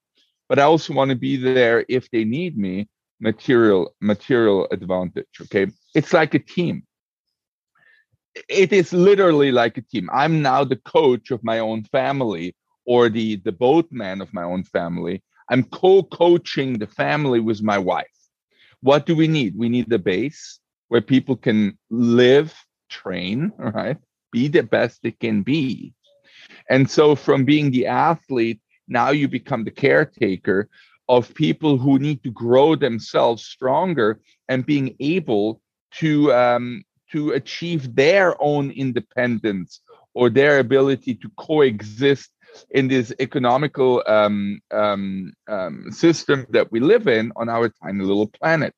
[0.49, 2.87] but I also want to be there if they need me.
[3.19, 5.27] Material material advantage.
[5.41, 6.83] Okay, it's like a team.
[8.49, 10.09] It is literally like a team.
[10.11, 14.63] I'm now the coach of my own family or the the boatman of my own
[14.63, 15.23] family.
[15.49, 18.07] I'm co-coaching the family with my wife.
[18.81, 19.57] What do we need?
[19.57, 22.53] We need the base where people can live,
[22.89, 23.97] train, right?
[24.31, 25.93] Be the best they can be.
[26.69, 30.69] And so from being the athlete now you become the caretaker
[31.09, 37.95] of people who need to grow themselves stronger and being able to um, to achieve
[37.95, 39.81] their own independence
[40.13, 42.31] or their ability to coexist
[42.71, 48.27] in this economical um, um, um, system that we live in on our tiny little
[48.27, 48.73] planet.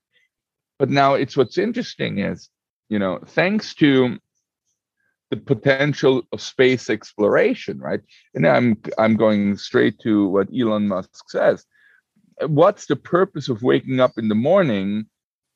[0.80, 2.50] But now it's what's interesting is,
[2.90, 4.18] you know, thanks to
[5.32, 8.02] the potential of space exploration, right?
[8.34, 11.66] And I'm I'm going straight to what Elon Musk says.
[12.46, 15.08] What's the purpose of waking up in the morning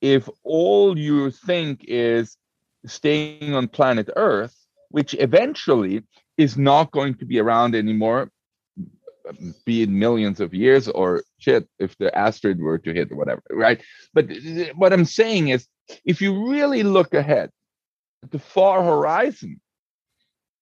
[0.01, 2.37] if all you think is
[2.85, 4.55] staying on planet Earth,
[4.89, 6.03] which eventually
[6.37, 8.31] is not going to be around anymore,
[9.65, 13.43] be it millions of years or shit, if the asteroid were to hit or whatever,
[13.51, 13.81] right?
[14.13, 14.29] But
[14.75, 15.67] what I'm saying is,
[16.05, 17.51] if you really look ahead,
[18.31, 19.59] the far horizon,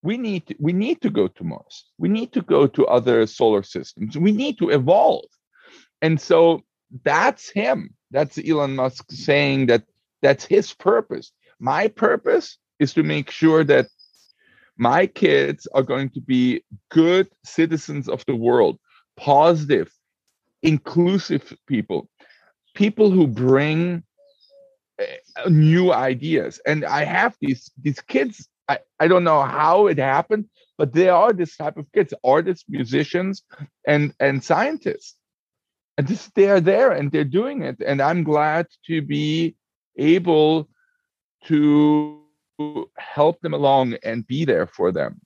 [0.03, 1.85] we need to, we need to go to Mars.
[1.97, 4.17] We need to go to other solar systems.
[4.17, 5.25] We need to evolve,
[6.01, 6.63] and so
[7.03, 7.93] that's him.
[8.11, 9.83] That's Elon Musk saying that
[10.21, 11.31] that's his purpose.
[11.59, 13.87] My purpose is to make sure that
[14.77, 18.79] my kids are going to be good citizens of the world,
[19.17, 19.91] positive,
[20.61, 22.09] inclusive people,
[22.75, 24.03] people who bring
[24.99, 25.03] Uh,
[25.35, 26.59] uh, new ideas.
[26.65, 28.49] And I have these these kids.
[28.67, 30.45] I, I don't know how it happened,
[30.77, 33.43] but they are this type of kids, artists, musicians,
[33.85, 35.15] and and scientists.
[35.97, 37.77] And this, they are there and they're doing it.
[37.85, 39.55] And I'm glad to be
[39.97, 40.67] able
[41.45, 42.21] to
[42.97, 45.21] help them along and be there for them.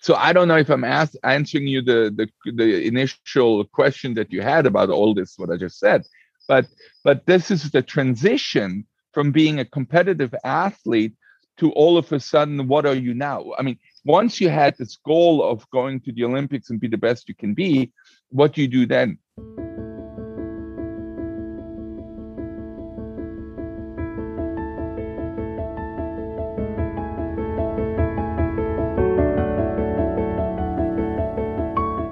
[0.00, 4.32] So I don't know if I'm ask, answering you the, the the initial question that
[4.32, 6.04] you had about all this what I just said,
[6.46, 6.66] but
[7.02, 11.14] but this is the transition from being a competitive athlete
[11.56, 13.52] to all of a sudden what are you now?
[13.58, 16.98] I mean, once you had this goal of going to the Olympics and be the
[16.98, 17.92] best you can be,
[18.30, 19.18] what do you do then?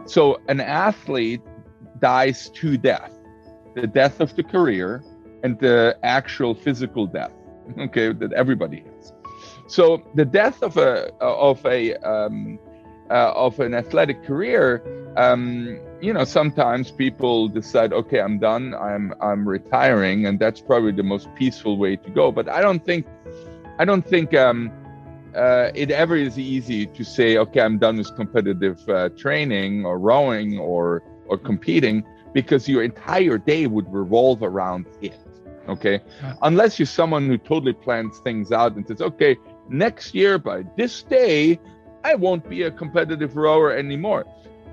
[0.07, 1.40] So an athlete
[1.99, 3.22] dies to death
[3.75, 5.03] the death of the career
[5.43, 7.33] and the actual physical death,
[7.79, 9.13] okay, that everybody has.
[9.67, 12.59] So the death of a of a um,
[13.11, 14.83] uh, of an athletic career,
[15.17, 20.93] um, you know, sometimes people decide, okay, I'm done, I'm I'm retiring, and that's probably
[20.93, 22.33] the most peaceful way to go.
[22.33, 23.07] But I don't think,
[23.79, 24.71] I don't think um,
[25.35, 29.99] uh, it ever is easy to say, okay, I'm done with competitive uh, training or
[29.99, 35.18] rowing or or competing because your entire day would revolve around it.
[35.68, 36.35] Okay, yeah.
[36.42, 39.37] unless you're someone who totally plans things out and says, okay,
[39.68, 41.61] next year by this day,
[42.05, 44.27] I won't be a competitive rower anymore.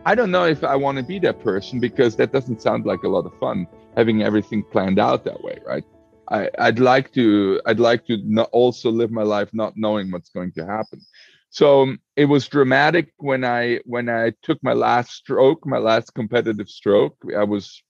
[0.06, 3.04] I don't know if I want to be that person because that doesn't sound like
[3.04, 5.84] a lot of fun having everything planned out that way, right?
[6.30, 10.52] I, would like to I'd like to also live my life not knowing what's going
[10.54, 11.02] to happen.
[11.50, 16.14] So um, it was dramatic when I when I took my last stroke, my last
[16.14, 17.18] competitive stroke.
[17.36, 17.82] I was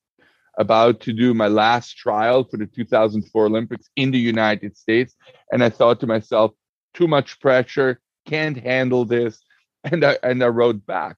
[0.57, 5.15] about to do my last trial for the 2004 Olympics in the United States,
[5.51, 6.51] and I thought to myself,
[6.93, 9.41] too much pressure, can't handle this,
[9.83, 11.17] and I and I wrote back.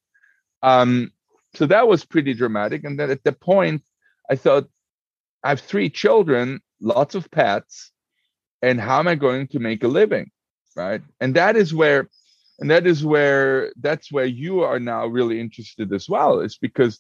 [0.63, 1.12] Um,
[1.56, 2.84] so that was pretty dramatic.
[2.86, 3.84] And then at the point,
[4.30, 4.69] I thought,
[5.43, 7.91] I have three children lots of pets
[8.62, 10.30] and how am i going to make a living
[10.75, 12.10] right and that is where
[12.62, 17.00] and that is where that's where you are now really interested as well is because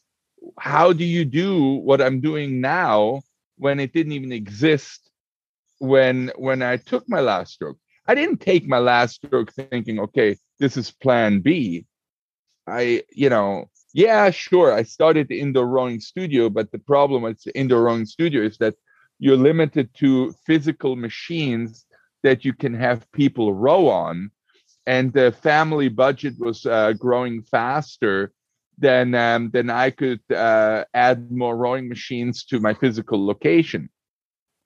[0.59, 3.21] how do you do what i'm doing now
[3.57, 5.09] when it didn't even exist
[5.77, 7.77] when when i took my last stroke?
[8.07, 11.85] I didn't take my last stroke thinking okay this is plan b.
[12.67, 17.41] I you know yeah sure i started the indoor rowing studio but the problem with
[17.43, 18.75] the indoor rowing studio is that
[19.19, 21.85] you're limited to physical machines
[22.23, 24.31] that you can have people row on
[24.85, 28.31] and the family budget was uh, growing faster
[28.77, 33.89] than um, than I could uh, add more rowing machines to my physical location.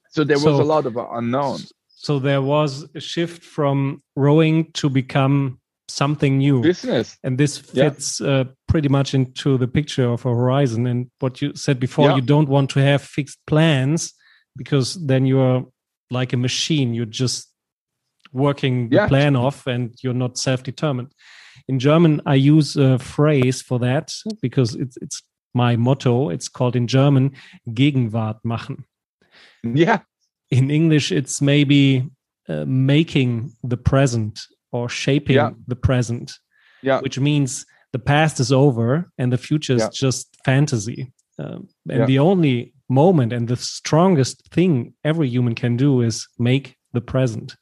[0.10, 1.60] So there so, was a lot of unknown.
[1.88, 8.20] So there was a shift from rowing to become something new business and this fits
[8.20, 8.28] yeah.
[8.28, 12.16] uh, pretty much into the picture of a horizon and what you said before yeah.
[12.16, 14.14] you don't want to have fixed plans
[14.58, 15.64] because then you're
[16.10, 17.55] like a machine you're just
[18.36, 19.08] working the yeah.
[19.08, 21.12] plan off and you're not self-determined
[21.68, 24.12] in german i use a phrase for that
[24.42, 25.24] because it's it's
[25.54, 27.32] my motto it's called in german
[27.70, 28.84] gegenwart machen
[29.64, 30.00] yeah
[30.52, 32.08] in english it's maybe
[32.50, 35.52] uh, making the present or shaping yeah.
[35.68, 36.34] the present
[36.82, 39.90] yeah which means the past is over and the future is yeah.
[39.94, 46.02] just fantasy um, and the only moment and the strongest thing every human can do
[46.02, 47.56] is make the present.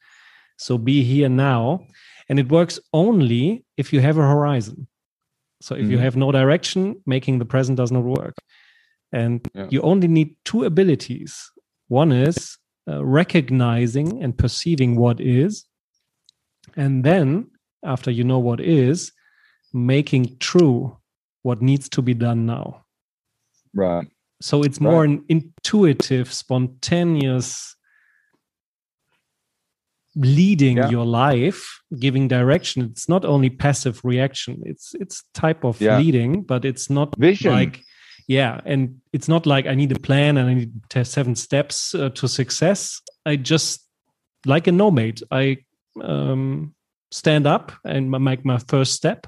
[0.64, 1.86] So be here now.
[2.30, 4.86] And it works only if you have a horizon.
[5.60, 5.90] So if mm-hmm.
[5.90, 8.34] you have no direction, making the present does not work.
[9.12, 9.66] And yeah.
[9.68, 11.50] you only need two abilities.
[11.88, 12.56] One is
[12.88, 15.66] uh, recognizing and perceiving what is.
[16.76, 17.50] And then,
[17.84, 19.12] after you know what is,
[19.74, 20.96] making true
[21.42, 22.86] what needs to be done now.
[23.74, 24.08] Right.
[24.40, 25.10] So it's more right.
[25.10, 27.73] an intuitive, spontaneous
[30.16, 30.90] leading yeah.
[30.90, 32.82] your life, giving direction.
[32.82, 34.62] It's not only passive reaction.
[34.64, 35.98] It's it's type of yeah.
[35.98, 37.52] leading, but it's not Vision.
[37.52, 37.82] like
[38.26, 41.34] yeah, and it's not like I need a plan and I need to have seven
[41.34, 43.00] steps uh, to success.
[43.26, 43.86] I just
[44.46, 45.20] like a nomad.
[45.30, 45.58] I
[46.02, 46.74] um,
[47.10, 49.26] stand up and make my first step,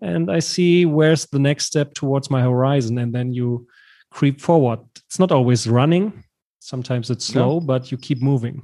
[0.00, 3.66] and I see where's the next step towards my horizon, and then you
[4.10, 4.80] creep forward.
[5.06, 6.24] It's not always running.
[6.58, 7.60] Sometimes it's slow, no.
[7.60, 8.62] but you keep moving.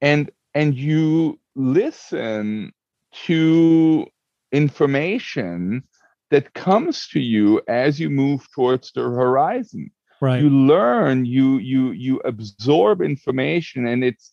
[0.00, 2.72] And and you listen
[3.24, 4.06] to
[4.52, 5.82] information
[6.30, 9.90] that comes to you as you move towards the horizon.
[10.20, 10.42] Right.
[10.42, 14.32] You learn, you you you absorb information and it's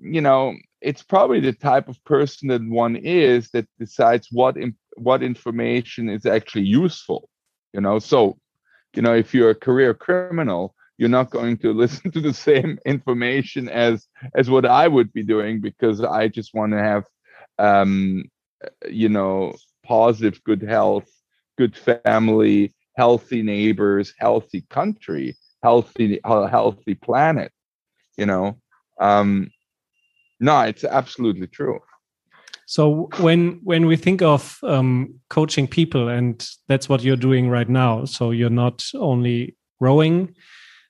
[0.00, 4.56] you know, it's probably the type of person that one is that decides what
[4.96, 7.28] what information is actually useful
[7.72, 8.36] you know so
[8.94, 12.78] you know if you're a career criminal you're not going to listen to the same
[12.84, 17.04] information as as what i would be doing because i just want to have
[17.58, 18.24] um
[18.88, 21.08] you know positive good health
[21.56, 27.52] good family healthy neighbors healthy country healthy healthy planet
[28.16, 28.58] you know
[29.00, 29.50] um
[30.40, 31.80] no it's absolutely true
[32.68, 37.66] so when when we think of um, coaching people, and that's what you're doing right
[37.68, 38.04] now.
[38.04, 40.34] So you're not only rowing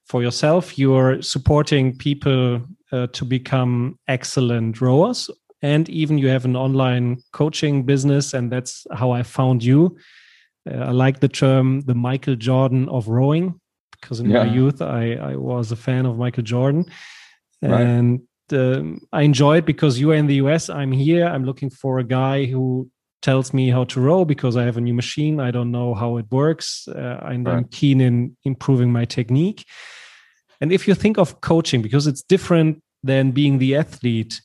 [0.08, 5.30] for yourself, you're supporting people uh, to become excellent rowers,
[5.60, 9.96] and even you have an online coaching business, and that's how I found you.
[10.70, 13.60] Uh, I like the term the Michael Jordan of rowing
[13.92, 14.44] because in yeah.
[14.44, 16.84] my youth I, I was a fan of Michael Jordan.
[17.62, 17.80] Right.
[17.80, 18.20] And
[18.52, 20.70] um, I enjoy it because you are in the US.
[20.70, 21.26] I'm here.
[21.26, 22.90] I'm looking for a guy who
[23.20, 25.40] tells me how to row because I have a new machine.
[25.40, 26.86] I don't know how it works.
[26.88, 27.56] Uh, and right.
[27.56, 29.64] I'm keen in improving my technique.
[30.60, 34.40] And if you think of coaching, because it's different than being the athlete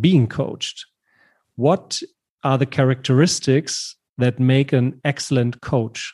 [0.00, 0.86] being coached,
[1.56, 2.02] what
[2.42, 6.12] are the characteristics that make an excellent coach?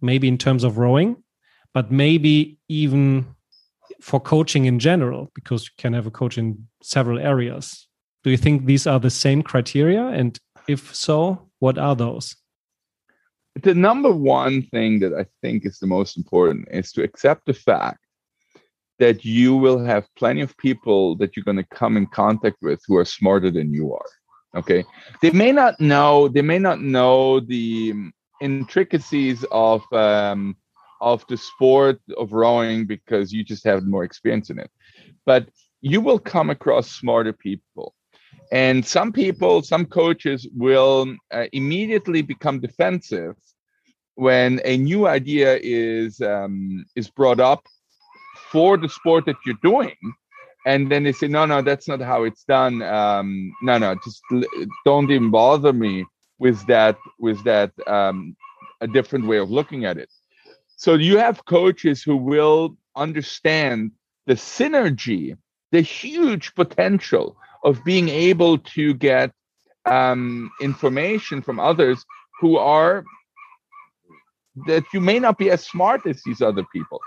[0.00, 1.16] Maybe in terms of rowing,
[1.72, 3.26] but maybe even
[4.00, 7.88] for coaching in general because you can have a coach in several areas.
[8.24, 10.06] Do you think these are the same criteria?
[10.08, 12.36] And if so what are those?
[13.62, 17.54] The number one thing that i think is the most important is to accept the
[17.54, 18.05] fact
[18.98, 22.80] that you will have plenty of people that you're going to come in contact with
[22.86, 24.84] who are smarter than you are okay
[25.22, 27.92] they may not know they may not know the
[28.40, 30.56] intricacies of um,
[31.00, 34.70] of the sport of rowing because you just have more experience in it.
[35.24, 35.48] But
[35.80, 37.94] you will come across smarter people.
[38.52, 43.36] And some people, some coaches will uh, immediately become defensive
[44.14, 47.66] when a new idea is um, is brought up
[48.56, 49.96] for the sport that you're doing,
[50.64, 52.80] and then they say, "No, no, that's not how it's done.
[52.80, 54.22] Um, no, no, just
[54.86, 56.06] don't even bother me
[56.38, 56.96] with that.
[57.18, 58.34] With that, um,
[58.80, 60.10] a different way of looking at it."
[60.84, 63.92] So you have coaches who will understand
[64.26, 65.36] the synergy,
[65.70, 69.32] the huge potential of being able to get
[69.84, 71.98] um, information from others
[72.40, 73.04] who are
[74.66, 77.00] that you may not be as smart as these other people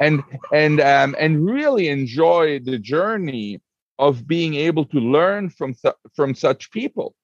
[0.00, 0.22] and
[0.52, 3.60] and um, and really enjoy the journey
[3.98, 5.74] of being able to learn from
[6.14, 7.14] from such people.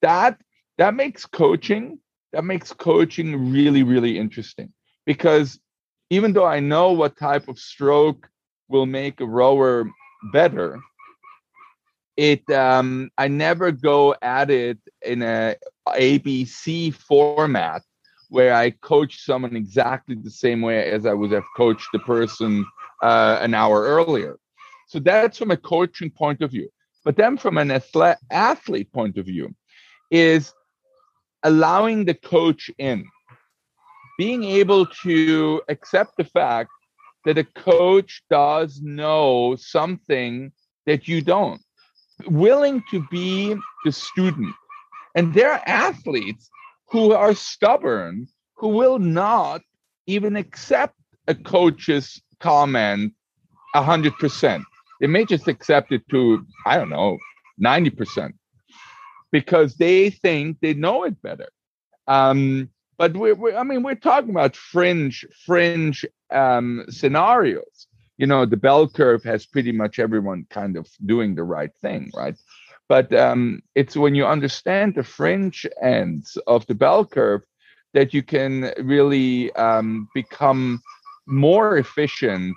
[0.00, 0.40] That
[0.78, 1.98] that makes coaching
[2.32, 4.72] that makes coaching really really interesting
[5.06, 5.60] because
[6.10, 8.28] even though I know what type of stroke
[8.68, 9.88] will make a rower
[10.32, 10.78] better,
[12.16, 15.56] it um, I never go at it in a
[15.88, 17.82] ABC format
[18.32, 22.64] where I coach someone exactly the same way as I would have coached the person
[23.02, 24.38] uh, an hour earlier.
[24.88, 26.70] So that's from a coaching point of view.
[27.04, 29.54] But then from an athlete, athlete point of view,
[30.10, 30.54] is
[31.42, 33.04] allowing the coach in
[34.16, 36.70] being able to accept the fact
[37.26, 40.52] that a coach does know something
[40.86, 41.60] that you don't,
[42.26, 43.54] willing to be
[43.84, 44.54] the student.
[45.14, 46.48] And there are athletes
[46.92, 49.62] who are stubborn, who will not
[50.06, 50.94] even accept
[51.26, 53.14] a coach's comment
[53.74, 54.62] 100%.
[55.00, 57.16] They may just accept it to, I don't know,
[57.64, 58.34] 90%
[59.30, 61.48] because they think they know it better.
[62.06, 62.68] Um,
[62.98, 67.86] but we're, we're, I mean, we're talking about fringe, fringe um, scenarios.
[68.18, 72.10] You know, the bell curve has pretty much everyone kind of doing the right thing,
[72.14, 72.36] right?
[72.88, 77.42] But um, it's when you understand the fringe ends of the bell curve
[77.94, 80.80] that you can really um, become
[81.26, 82.54] more efficient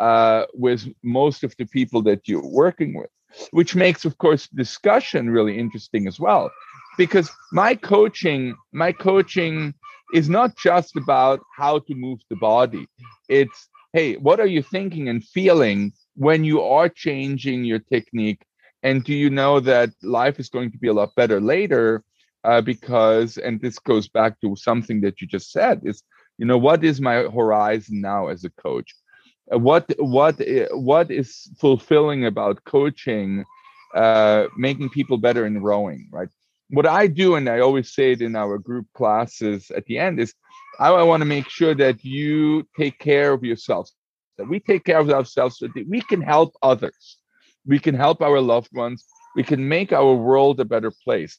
[0.00, 3.10] uh, with most of the people that you're working with,
[3.52, 6.50] which makes, of course, discussion really interesting as well.
[6.96, 9.74] Because my coaching, my coaching
[10.12, 12.86] is not just about how to move the body.
[13.28, 18.42] It's hey, what are you thinking and feeling when you are changing your technique?
[18.84, 22.04] And do you know that life is going to be a lot better later?
[22.44, 26.02] Uh, because, and this goes back to something that you just said, is
[26.36, 28.94] you know what is my horizon now as a coach?
[29.52, 30.38] Uh, what what
[30.72, 33.44] what is fulfilling about coaching,
[33.94, 36.28] uh, making people better in rowing, right?
[36.68, 40.20] What I do, and I always say it in our group classes at the end,
[40.20, 40.34] is
[40.78, 43.88] I, I want to make sure that you take care of yourself,
[44.36, 47.18] that we take care of ourselves so that we can help others.
[47.66, 49.04] We can help our loved ones.
[49.34, 51.38] We can make our world a better place.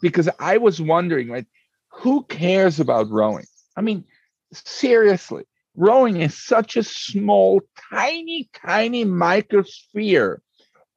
[0.00, 1.46] Because I was wondering, right,
[1.90, 3.46] who cares about rowing?
[3.76, 4.04] I mean,
[4.52, 7.60] seriously, rowing is such a small,
[7.90, 10.38] tiny, tiny microsphere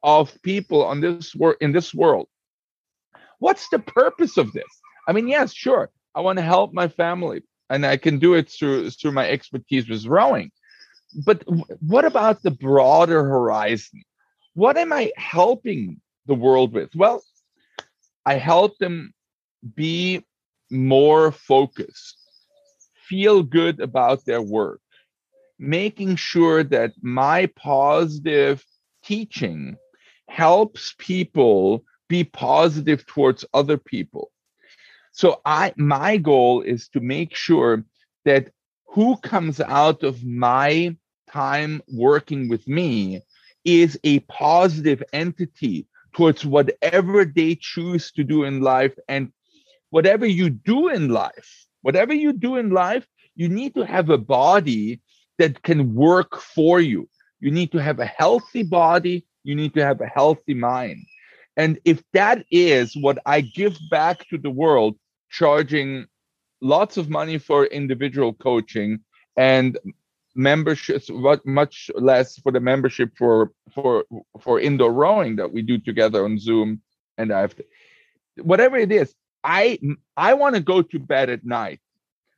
[0.04, 2.28] of people on this world in this world.
[3.40, 4.64] What's the purpose of this?
[5.08, 8.50] I mean, yes, sure, I want to help my family, and I can do it
[8.50, 10.52] through through my expertise with rowing.
[11.26, 11.44] But
[11.80, 14.04] what about the broader horizon?
[14.54, 16.96] What am I helping the world with?
[16.96, 17.24] Well,
[18.26, 19.14] I help them
[19.76, 20.24] be
[20.72, 22.18] more focused,
[23.08, 24.82] feel good about their work,
[25.60, 28.64] making sure that my positive
[29.04, 29.78] teaching
[30.30, 34.32] helps people be positive towards other people
[35.14, 37.86] so I my goal is to make sure
[38.26, 38.50] that
[38.88, 40.96] who comes out of my
[41.30, 43.22] time working with me
[43.66, 48.98] is a positive entity towards whatever they choose to do in life.
[49.08, 49.32] And
[49.90, 53.06] whatever you do in life whatever you do in life
[53.36, 55.00] you need to have a body
[55.38, 57.10] that can work for you.
[57.40, 59.26] You need to have a healthy body.
[59.44, 61.06] You need to have a healthy mind.
[61.58, 64.96] And if that is what i give back to the world
[65.30, 66.08] charging
[66.62, 69.00] lots of money for individual coaching
[69.38, 69.78] and
[70.36, 71.10] memberships
[71.46, 74.04] much less for the membership for for
[74.42, 76.82] for indoor rowing that we do together on zoom
[77.18, 77.64] and i have to,
[78.42, 79.14] whatever it is
[79.44, 79.78] i
[80.18, 81.80] i want to go to bed at night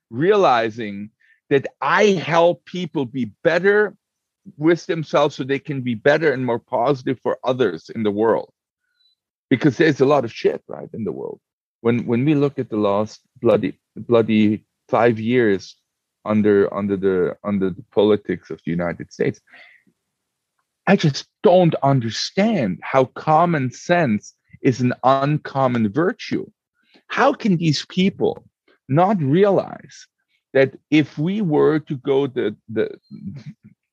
[0.10, 1.10] realizing
[1.50, 3.96] that i help people be better
[4.58, 8.52] with themselves so they can be better and more positive for others in the world.
[9.50, 11.40] Because there's a lot of shit right in the world.
[11.82, 15.76] When when we look at the last bloody bloody five years
[16.26, 19.40] under under the under the politics of the United States,
[20.88, 26.46] I just don't understand how common sense is an uncommon virtue.
[27.08, 28.44] How can these people
[28.88, 30.08] not realize
[30.54, 32.90] that if we were to go the, the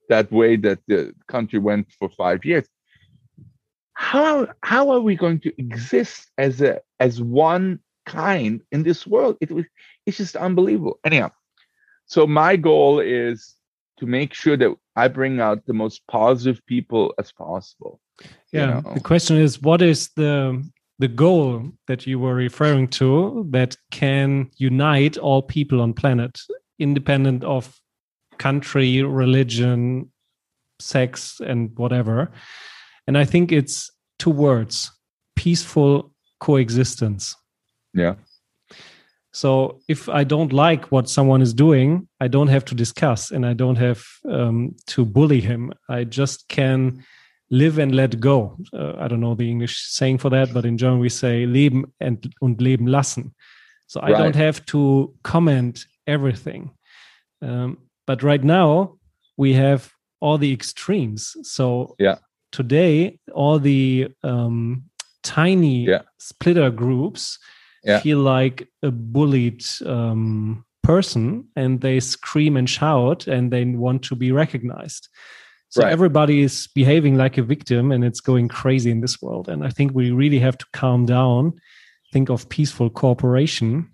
[0.09, 2.69] that way that the country went for five years,
[3.95, 9.37] how how are we going to exist as a as one kind in this world?
[9.41, 9.65] It was
[10.07, 10.99] it's just unbelievable.
[11.05, 11.31] Anyhow
[12.13, 13.57] so my goal is
[13.99, 18.01] to make sure that i bring out the most positive people as possible
[18.53, 18.95] yeah you know?
[18.95, 20.63] the question is what is the
[20.99, 21.47] the goal
[21.89, 26.39] that you were referring to that can unite all people on planet
[26.79, 27.81] independent of
[28.39, 30.11] country religion
[30.81, 32.31] sex and whatever
[33.07, 34.91] and I think it's two words
[35.37, 37.37] peaceful coexistence.
[37.95, 38.15] Yeah.
[39.33, 43.47] So if I don't like what someone is doing, I don't have to discuss and
[43.47, 45.73] I don't have um, to bully him.
[45.89, 47.05] I just can
[47.51, 48.57] live and let go.
[48.73, 51.85] Uh, I don't know the English saying for that, but in German we say leben
[52.01, 53.35] and, und leben lassen.
[53.87, 54.19] So I right.
[54.19, 56.71] don't have to comment everything.
[57.41, 58.99] Um, but right now
[59.37, 61.37] we have all the extremes.
[61.43, 62.19] So yeah
[62.53, 64.85] today all the um,
[65.23, 66.03] tiny yeah.
[66.19, 67.39] splitter groups
[67.85, 68.01] yeah.
[68.01, 74.17] feel like a bullied um, person and they scream and shout and they want to
[74.17, 75.09] be recognized
[75.69, 75.93] so right.
[75.93, 79.71] everybody is behaving like a victim and it's going crazy in this world and i
[79.71, 81.53] think we really have to calm down
[82.13, 83.89] think of peaceful cooperation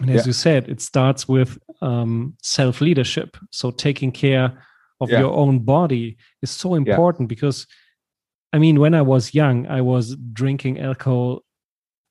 [0.00, 0.26] and as yeah.
[0.26, 4.62] you said it starts with um, self leadership so taking care
[5.00, 5.20] of Yeah.
[5.20, 7.66] your own body is so important because
[8.52, 11.42] I mean, when I was young, I was drinking alcohol.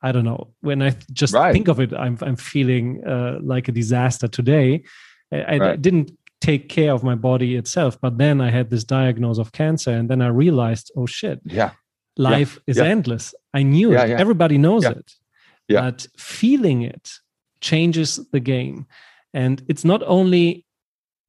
[0.08, 0.53] I don't know.
[0.62, 0.91] When I
[1.22, 1.53] just Right.
[1.53, 4.84] think of it, I'm I'm feeling uh, like a disaster today.
[5.32, 5.82] I, I Right.
[5.82, 9.91] didn't take care of my body itself, but then I had this diagnosis of cancer,
[9.99, 11.72] and then I realized, oh shit, Yeah.
[12.18, 12.91] life is yeah.
[12.91, 13.34] endless.
[13.60, 14.10] I knew Yeah, it.
[14.10, 14.20] yeah.
[14.22, 14.97] Everybody knows Yeah.
[14.99, 15.16] it.
[15.68, 15.82] Yeah.
[15.82, 17.10] But feeling it
[17.62, 18.86] changes the game.
[19.34, 20.66] And it's not only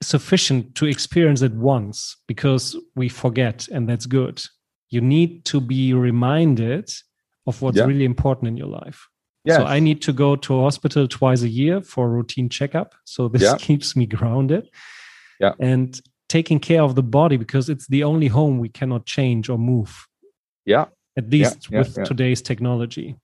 [0.03, 4.43] sufficient to experience it once because we forget, and that's good.
[4.91, 6.91] You need to be reminded
[7.47, 7.85] of what's Yeah.
[7.87, 9.09] really important in your life.
[9.45, 9.57] Yes.
[9.59, 12.95] So I need to go to a hospital twice a year for a routine checkup.
[13.05, 13.57] So this Yeah.
[13.67, 14.69] keeps me grounded.
[15.41, 15.53] Yeah.
[15.61, 19.59] And taking care of the body because it's the only home we cannot change or
[19.59, 20.09] move
[20.65, 20.87] Yeah.
[21.17, 23.17] at least yeah, with today's technology.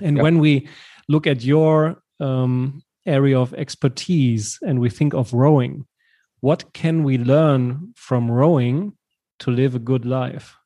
[0.00, 0.66] And when we
[1.08, 5.86] look at your um, area of expertise and we think of rowing,
[6.40, 8.92] what can we learn from rowing
[9.40, 10.56] to live a good life?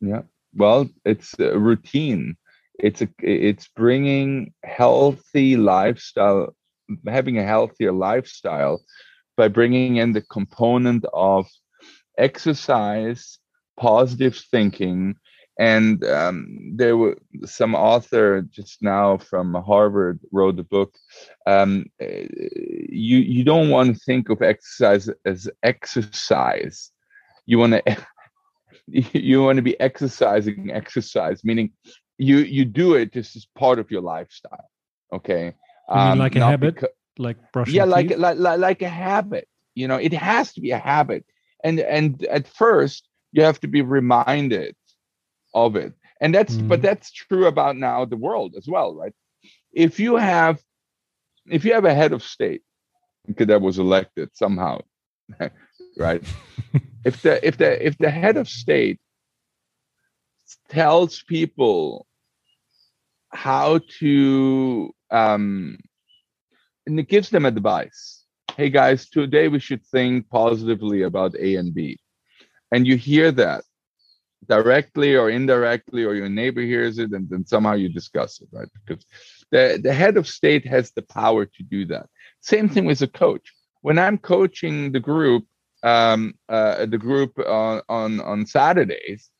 [0.00, 0.22] Yeah.
[0.54, 2.36] Well, it's a routine.
[2.78, 6.54] It's a it's bringing healthy lifestyle,
[7.06, 8.82] having a healthier lifestyle
[9.36, 11.46] by bringing in the component of
[12.18, 13.38] exercise,
[13.76, 15.16] positive thinking,
[15.58, 20.94] and um, there were some author just now from Harvard wrote a book.
[21.46, 26.90] Um, you you don't want to think of exercise as exercise.
[27.46, 28.06] You want to
[29.12, 31.70] you want to be exercising exercise meaning
[32.18, 34.68] you you do it this is part of your lifestyle
[35.12, 35.54] okay?
[35.94, 36.76] You like a habit?
[36.76, 40.60] becau- Like brushing yeah like, like like like a habit you know it has to
[40.60, 41.24] be a habit.
[41.64, 44.74] And and at first you have to be reminded
[45.54, 45.92] of it.
[46.20, 46.82] And that's but Mhm.
[46.82, 49.14] that's true about now the world as well right?
[49.72, 50.60] If you have
[51.50, 52.62] if you have a head of state
[53.30, 54.80] okay, that was elected somehow
[55.96, 56.22] right
[57.04, 59.00] if the if the if the head of state
[60.68, 62.06] tells people
[63.30, 65.78] how to um
[66.86, 68.24] and it gives them advice.
[68.56, 71.98] Hey guys today we should think positively about a and b.
[72.70, 73.64] And you hear that
[74.48, 78.68] directly or indirectly or your neighbor hears it and then somehow you discuss it right?
[78.84, 79.04] Because
[79.50, 82.06] the, the head of state has the power to do that.
[82.40, 83.52] Same thing with a coach.
[83.80, 85.46] When i'm coaching the group
[85.82, 89.30] um, uh, the group on, on on Saturdays,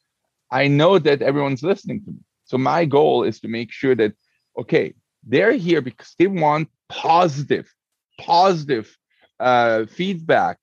[0.51, 2.19] I know that everyone's listening to me.
[2.45, 4.13] So my goal is to make sure that
[4.59, 4.95] okay,
[5.27, 7.73] they're here because they want positive,
[8.21, 8.97] positive
[9.41, 10.59] uh, feedback.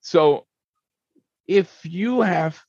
[0.00, 0.46] So
[1.46, 2.60] if you have,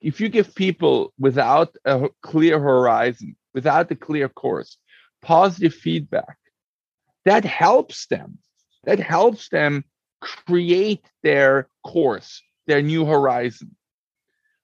[0.00, 4.78] if you give people without a clear horizon, without a clear course,
[5.22, 6.38] positive feedback,
[7.24, 8.38] that helps them.
[8.84, 9.84] That helps them
[10.20, 13.74] create their course their new horizon.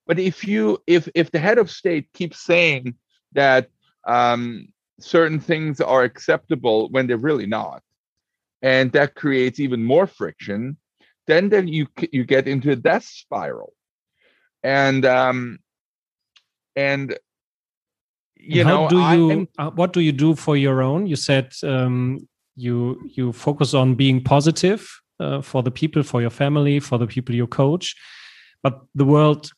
[0.06, 2.94] But if you if if the head of state keeps saying
[3.32, 3.70] that
[4.06, 4.68] um,
[5.00, 7.82] certain things are acceptable when they're really not
[8.62, 10.76] and that creates even more friction
[11.26, 13.72] then then you you get into a death spiral.
[14.62, 15.58] And um
[16.76, 17.16] and
[18.36, 21.06] you And know do you am- uh, what do you do for your own?
[21.06, 24.86] You said um, you you focus on being positive
[25.20, 27.94] uh, for the people for your family for the people you coach
[28.62, 29.50] but the world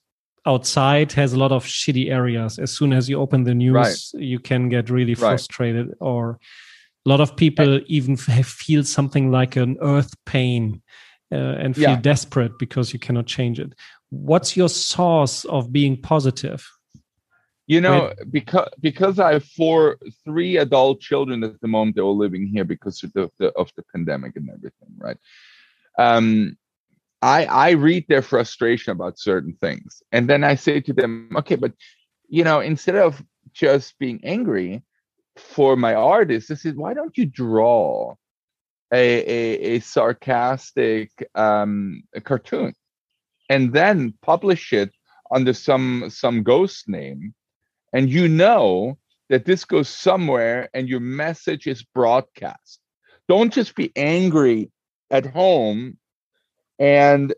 [0.47, 4.23] outside has a lot of shitty areas as soon as you open the news Right.
[4.23, 5.31] you can get really Right.
[5.31, 6.39] frustrated or
[7.05, 10.83] a lot of people even feel something like an earth pain
[11.33, 12.01] uh, and feel Yeah.
[12.01, 13.73] desperate because you cannot change it
[14.11, 16.65] what's your source of being positive
[17.69, 21.97] You know, because because I have four, three adult children at the moment.
[21.97, 25.17] They're all living here because of the, the of the pandemic and everything, right?
[25.99, 26.57] Um,
[27.23, 31.57] I I read their frustration about certain things, and then I say to them, okay,
[31.57, 31.73] but
[32.29, 33.21] you know, instead of
[33.53, 34.85] just being angry
[35.37, 38.15] for my artist, this is why don't you draw
[38.93, 42.75] a a, a sarcastic um, cartoon,
[43.49, 44.93] and then publish it
[45.33, 47.35] under some some ghost name
[47.97, 48.99] and you know
[49.31, 52.79] that this goes somewhere and your message is broadcast.
[53.27, 54.71] Don't just be angry
[55.11, 55.97] at home
[56.79, 57.35] and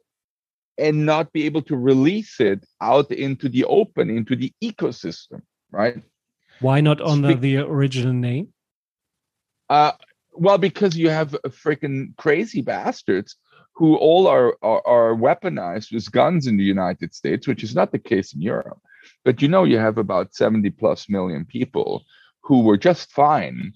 [0.76, 6.02] and not be able to release it out into the open into the ecosystem right?
[6.58, 8.48] Why not under the original name?
[9.70, 9.92] Uh
[10.32, 13.36] well because you have freaking crazy bastards
[13.76, 17.92] who all are, are are weaponized with guns in the united states which is not
[17.92, 18.80] the case in europe
[19.24, 22.04] but you know you have about 70 plus million people
[22.42, 23.72] who were just fine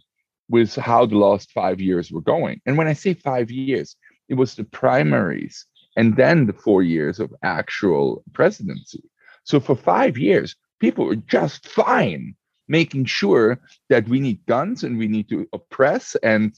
[0.48, 3.96] with how the last five years were going and when i say five years
[4.28, 5.66] it was the primaries
[5.96, 9.02] and then the four years of actual presidency.
[9.44, 12.34] So for five years, people were just fine
[12.68, 16.54] making sure that we need guns and we need to oppress and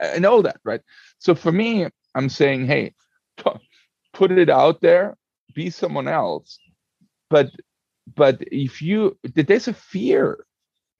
[0.00, 0.80] and all that, right?
[1.18, 2.94] So for me, I'm saying, hey,
[4.12, 5.16] put it out there,
[5.54, 6.58] be someone else.
[7.28, 7.50] But
[8.14, 10.44] but if you there's a fear,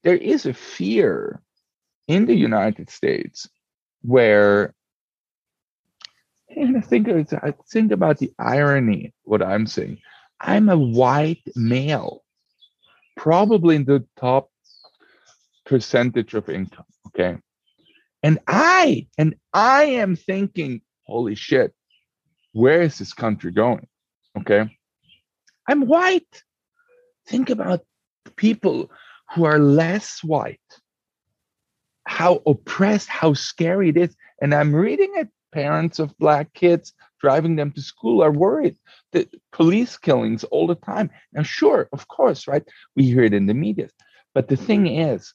[0.02, 1.42] there is a fear
[2.08, 3.48] in the United States
[4.02, 4.74] where
[6.56, 9.98] and I think I think about the irony, what I'm saying.
[10.40, 12.22] I'm a white male,
[13.16, 14.50] probably in the top
[15.64, 16.84] percentage of income.
[17.08, 17.38] Okay.
[18.22, 21.72] And I, and I am thinking, holy shit,
[22.52, 23.86] where is this country going?
[24.38, 24.76] Okay.
[25.68, 26.42] I'm white.
[27.32, 27.80] Think about
[28.36, 28.90] people
[29.34, 30.60] who are less white,
[32.06, 34.14] how oppressed, how scary it is.
[34.42, 35.28] And I'm reading it.
[35.50, 38.76] Parents of black kids driving them to school are worried
[39.12, 41.08] that police killings all the time.
[41.32, 42.64] Now sure of course right?
[42.96, 43.88] We hear it in the media.
[44.34, 45.32] But the thing is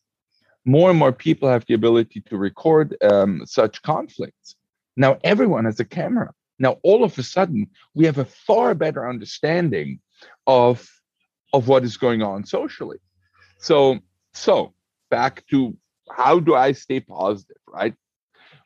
[0.66, 4.56] more and more people have the ability to record um, such conflicts.
[4.96, 6.32] Now everyone has a camera.
[6.60, 10.00] Now all of a sudden we have a far better understanding
[10.46, 10.88] of
[11.58, 13.00] of what is going on socially
[13.60, 14.00] so
[14.34, 14.74] so
[15.10, 15.76] back to
[16.10, 17.96] how do i stay positive right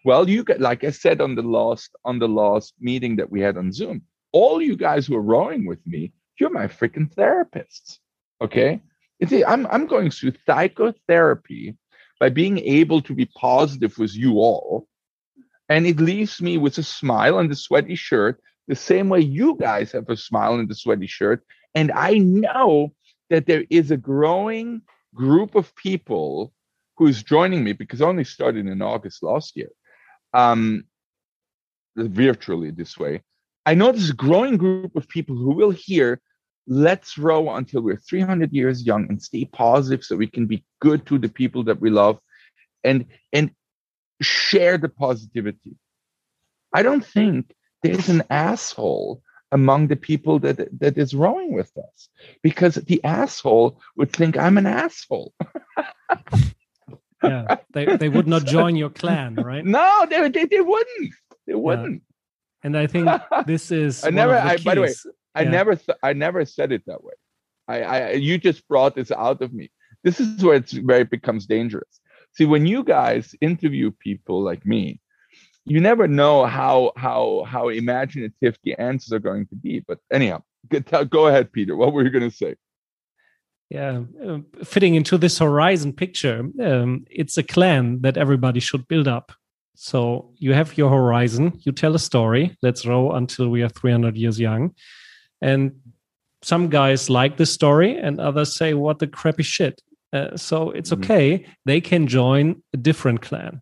[0.04, 3.42] well, you get like I said on the last on the last meeting that we
[3.42, 8.00] had on Zoom, all you guys who are rowing with me, you're my freaking therapists.
[8.42, 8.82] Okay.
[9.20, 11.76] It's, I'm I'm going through psychotherapy
[12.20, 14.88] by being able to be positive with you all.
[15.70, 19.56] And it leaves me with a smile and a sweaty shirt, the same way you
[19.60, 21.46] guys have a smile and a sweaty shirt.
[21.76, 22.94] And I know
[23.30, 24.82] that there is a growing
[25.14, 26.54] group of people
[26.98, 29.70] who is joining me because I only started in August last year
[30.34, 30.84] um,
[31.96, 33.24] virtually this way.
[33.66, 36.20] I know there's a growing group of people who will hear,
[36.68, 41.06] let's row until we're 300 years young and stay positive so we can be good
[41.08, 42.20] to the people that we love
[42.84, 43.52] and, and
[44.22, 45.76] share the positivity.
[46.74, 47.54] I don't think
[47.84, 52.10] there's an asshole among the people that that is rowing with us
[52.42, 55.34] because the asshole would think I'm an asshole.
[57.24, 59.66] yeah, they they would not join your clan, right?
[59.66, 61.14] No, they they, they wouldn't.
[61.48, 62.02] They wouldn't.
[62.02, 62.12] Yeah.
[62.64, 63.10] And I think
[63.46, 64.04] this is.
[64.04, 64.36] I never.
[64.36, 64.94] I, by the way,
[65.36, 65.50] I yeah.
[65.50, 65.80] never.
[66.04, 67.14] I never said it that way.
[67.68, 68.12] I, I.
[68.14, 69.72] You just brought this out of me.
[70.04, 72.00] This is where it's where it becomes dangerous.
[72.34, 75.00] See, when you guys interview people like me,
[75.66, 79.84] you never know how how how imaginative the answers are going to be.
[79.88, 80.42] But anyhow,
[81.10, 81.76] go ahead, Peter.
[81.76, 82.56] What were you going to say?
[83.72, 89.08] yeah, uh, fitting into this horizon picture, um, it's a clan that everybody should build
[89.08, 89.32] up.
[89.76, 92.58] So you have your horizon, you tell a story.
[92.62, 94.76] Let's row until we are 300 years young.
[95.42, 95.72] And
[96.42, 99.82] some guys like the story, and others say, What the crappy shit.
[100.12, 101.04] Uh, so it's mm-hmm.
[101.04, 101.46] okay.
[101.66, 103.62] They can join a different clan.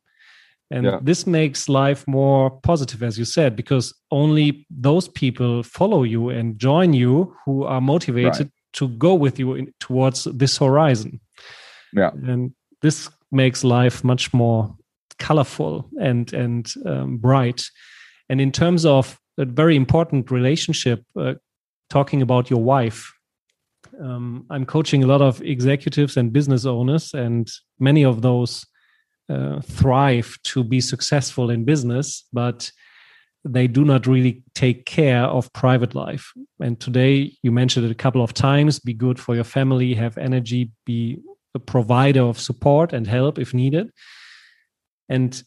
[0.72, 1.00] And yeah.
[1.02, 6.60] this makes life more positive, as you said, because only those people follow you and
[6.60, 11.20] join you who are motivated right to go with you in, towards this horizon.
[11.94, 14.76] Yeah, and this makes life much more
[15.18, 17.64] colorful and and um, bright.
[18.30, 21.36] And in terms of a very important relationship, uh,
[21.90, 23.12] talking about your wife,
[24.00, 27.50] um, I'm coaching a lot of executives and business owners, and
[27.80, 28.66] many of those
[29.30, 32.72] uh, thrive to be successful in business, but
[33.46, 36.34] they do not really take care of private life.
[36.60, 40.18] And today, you mentioned it a couple of times be good for your family, have
[40.18, 41.20] energy, be
[41.56, 43.92] a provider of support and help if needed.
[45.08, 45.42] And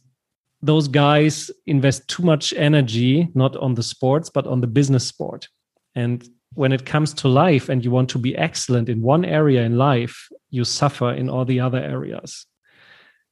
[0.62, 5.48] those guys invest too much energy, not on the sports, but on the business sport.
[5.94, 9.62] And when it comes to life and you want to be excellent in one area
[9.62, 12.46] in life, you suffer in all the other areas.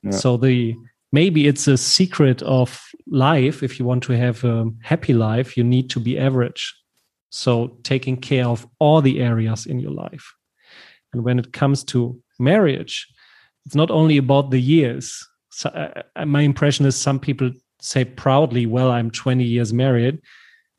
[0.03, 0.11] Yeah.
[0.11, 0.77] So the
[1.13, 3.63] maybe it's a secret of life.
[3.63, 6.75] If you want to have a happy life you need to be average.
[7.31, 10.35] So taking care of all the areas in your life.
[11.13, 13.07] And when it comes to marriage
[13.67, 15.27] it's not only about the years.
[15.51, 17.51] So, uh, uh my impression is some people
[17.83, 20.21] say proudly well i'm 20 years married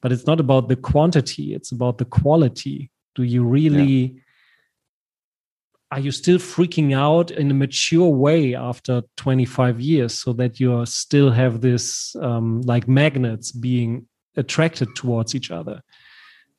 [0.02, 2.92] but it's not about the quantity it's about the quality.
[3.16, 4.21] Do you really yeah
[5.92, 10.86] are you still freaking out in a mature way after 25 years so that you
[10.86, 15.82] still have this um, like magnets being attracted towards each other?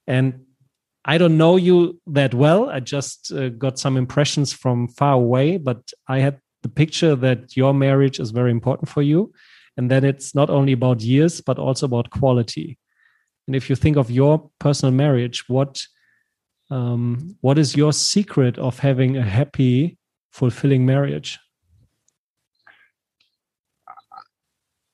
[0.07, 0.45] And
[1.05, 2.71] i don't know you that well.
[2.71, 7.57] I just uh, got some impressions from far away but i had the picture that
[7.57, 9.33] your marriage is very important for you
[9.77, 12.79] and then it's not only about years but also about quality.
[13.47, 15.83] And if you think of your personal marriage, what
[16.73, 19.99] um, what is your secret of having a happy,
[20.31, 21.39] fulfilling marriage?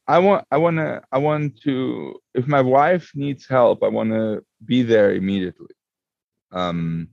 [0.09, 4.11] I want I want to I want to if my wife needs help, I want
[4.11, 5.75] to be there immediately.
[6.51, 7.09] Um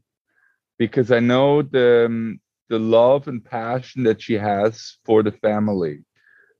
[0.80, 2.40] because I know the um,
[2.70, 6.00] the love and passion that she has for the family,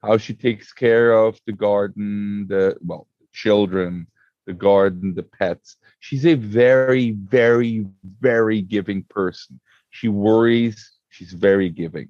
[0.04, 4.08] how she takes care of the garden, the well, children,
[4.46, 5.78] the garden, the pets.
[6.00, 7.86] She's a very very
[8.20, 9.60] very giving person.
[9.90, 12.10] She worries, she's very giving.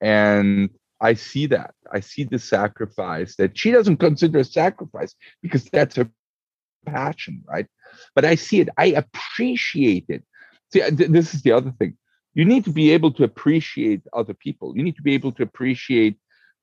[0.00, 0.70] And
[1.00, 1.74] I see that.
[1.92, 6.10] I see the sacrifice that she doesn't consider a sacrifice because that's her
[6.86, 7.66] passion, right?
[8.14, 8.68] But I see it.
[8.78, 10.24] I appreciate it.
[10.72, 11.96] See, uh, this is the other thing.
[12.34, 14.76] You need to be able to appreciate other people.
[14.76, 16.16] You need to be able to appreciate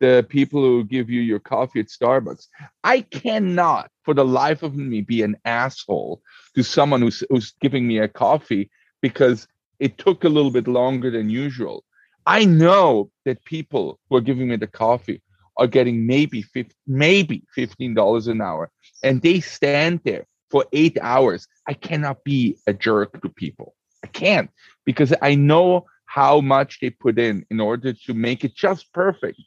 [0.03, 2.47] the people who give you your coffee at Starbucks.
[2.83, 6.21] I cannot, for the life of me, be an asshole
[6.55, 8.69] to someone who's, who's giving me a coffee
[9.01, 9.47] because
[9.79, 11.85] it took a little bit longer than usual
[12.25, 15.21] I know that people who are giving me the coffee
[15.57, 18.71] are getting maybe 50, maybe $15 an hour
[19.03, 21.47] and they stand there for eight hours.
[21.67, 23.75] I cannot be a jerk to people.
[24.03, 24.49] I can't
[24.85, 29.39] because I know how much they put in in order to make it just perfect.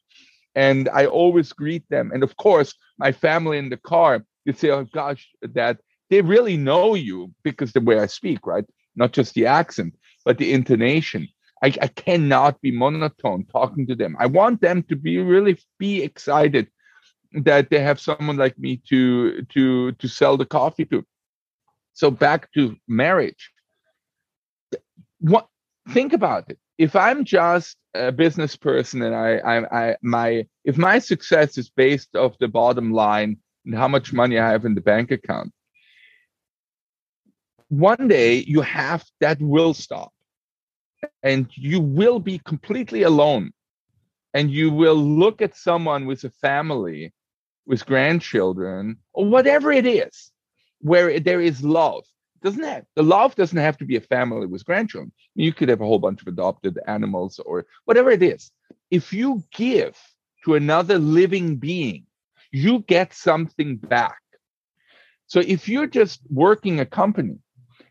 [0.57, 2.11] And I always greet them.
[2.13, 5.79] And of course, my family in the car, they say, oh gosh, that
[6.11, 8.65] they really know you because the way I speak, right?
[8.97, 9.95] Not just the accent,
[10.25, 11.29] but the intonation.
[11.63, 14.17] I, I cannot be monotone talking to them.
[14.19, 16.69] I want them to be really be excited
[17.33, 21.05] that they have someone like me to to to sell the coffee to.
[21.93, 23.51] So back to marriage.
[25.21, 25.49] What
[25.91, 26.59] think about it.
[26.79, 31.71] If I'm just a business person and I, I, I my if my success is
[31.71, 35.53] based off the bottom line and how much money I have in the bank account,
[37.69, 40.13] one day you have that will stop.
[41.23, 43.53] And you will be completely alone.
[44.35, 47.13] And you will look at someone with a family
[47.67, 50.31] with grandchildren or whatever it is
[50.81, 52.05] where there is love
[52.43, 55.13] doesn't have the love doesn't have to be a family with grandchildren.
[55.35, 58.51] You could have a whole bunch of adopted animals or whatever it is.
[58.91, 59.97] If you give
[60.45, 62.07] to another living being
[62.57, 64.21] you get something back.
[65.27, 67.39] So if you're just working a company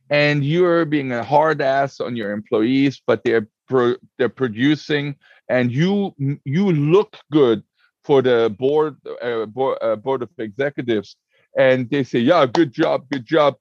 [0.09, 5.15] and you're being a hard ass on your employees, but they're pro- they're producing,
[5.49, 6.15] and you
[6.45, 7.63] you look good
[8.03, 11.17] for the board uh, board, uh, board of executives,
[11.57, 13.55] and they say, "Yeah, good job, good job,"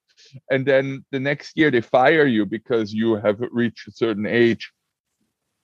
[0.50, 4.72] and then the next year they fire you because you have reached a certain age,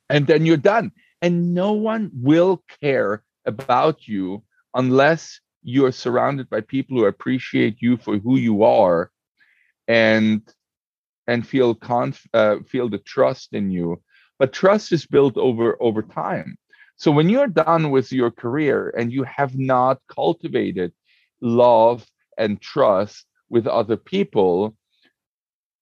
[0.08, 0.92] and then you're done,
[1.22, 4.42] and no one will care about you
[4.74, 9.10] unless you're surrounded by people who appreciate you for who you are
[9.88, 10.42] and
[11.26, 14.02] and feel conf- uh, feel the trust in you.
[14.38, 16.56] But trust is built over over time.
[16.96, 20.92] So when you're done with your career and you have not cultivated
[21.40, 22.06] love
[22.36, 24.74] and trust with other people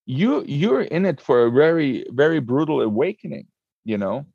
[0.06, 3.46] you you're in it for a very very brutal awakening
[3.84, 4.26] you know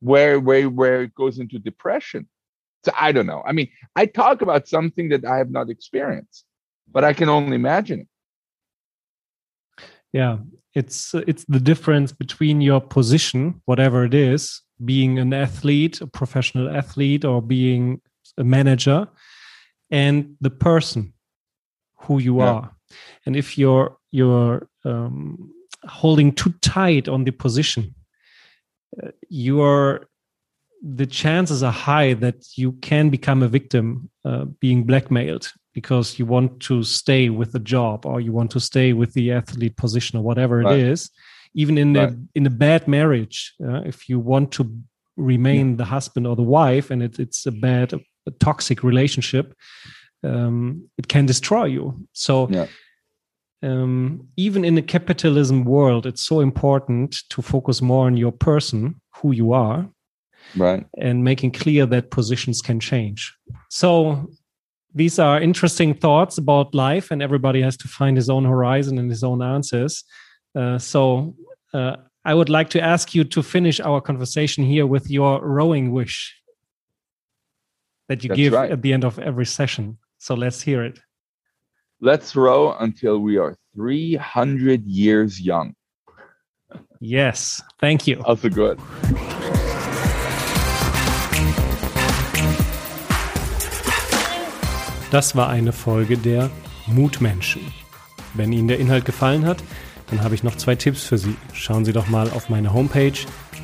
[0.00, 2.28] where where where it goes into depression.
[2.84, 3.42] So i don't know.
[3.46, 6.44] I mean i talk about something that i have not experienced
[6.90, 8.00] but i can only imagine.
[8.00, 8.08] It
[10.12, 10.38] yeah
[10.74, 16.68] it's it's the difference between your position whatever it is being an athlete a professional
[16.68, 18.00] athlete or being
[18.38, 19.06] a manager
[19.90, 21.12] and the person
[21.98, 22.50] who you yeah.
[22.50, 22.76] are
[23.26, 25.52] and if you're you're um,
[25.84, 27.94] holding too tight on the position
[29.02, 30.06] uh, you're
[30.82, 36.26] the chances are high that you can become a victim uh, being blackmailed because you
[36.26, 40.18] want to stay with the job or you want to stay with the athlete position
[40.18, 40.78] or whatever right.
[40.78, 41.10] it is
[41.54, 42.10] even in right.
[42.10, 44.74] a in a bad marriage uh, if you want to
[45.16, 45.76] remain yeah.
[45.76, 47.92] the husband or the wife and it, it's a bad
[48.26, 49.54] a toxic relationship
[50.22, 52.66] um, it can destroy you so yeah.
[53.62, 59.00] um, even in a capitalism world it's so important to focus more on your person
[59.16, 59.88] who you are
[60.56, 63.34] right and making clear that positions can change
[63.68, 64.28] so
[64.94, 69.10] these are interesting thoughts about life, and everybody has to find his own horizon and
[69.10, 70.04] his own answers.
[70.54, 71.34] Uh, so,
[71.72, 75.92] uh, I would like to ask you to finish our conversation here with your rowing
[75.92, 76.36] wish
[78.08, 78.70] that you That's give right.
[78.70, 79.96] at the end of every session.
[80.22, 81.00] So, let's hear it.
[82.02, 85.74] Let's row until we are 300 years young.
[87.00, 88.20] Yes, thank you.
[88.26, 88.78] Also good.
[95.10, 96.50] Das war eine Folge der
[96.86, 97.62] Mutmenschen.
[98.34, 99.64] Wenn Ihnen der Inhalt gefallen hat,
[100.10, 101.34] dann habe ich noch zwei Tipps für Sie.
[101.54, 103.14] Schauen Sie doch mal auf meine Homepage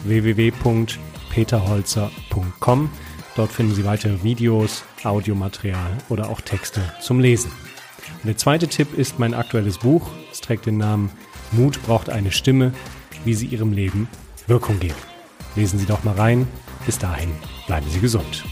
[0.04, 2.90] www.peterholzer.com.
[3.36, 7.52] Dort finden Sie weitere Videos, Audiomaterial oder auch Texte zum Lesen.
[8.22, 10.08] Und der zweite Tipp ist mein aktuelles Buch.
[10.32, 11.10] Es trägt den Namen
[11.52, 12.72] Mut braucht eine Stimme,
[13.24, 14.08] wie Sie Ihrem Leben
[14.46, 14.94] Wirkung geben.
[15.54, 16.48] Lesen Sie doch mal rein.
[16.86, 17.30] Bis dahin,
[17.66, 18.44] bleiben Sie gesund.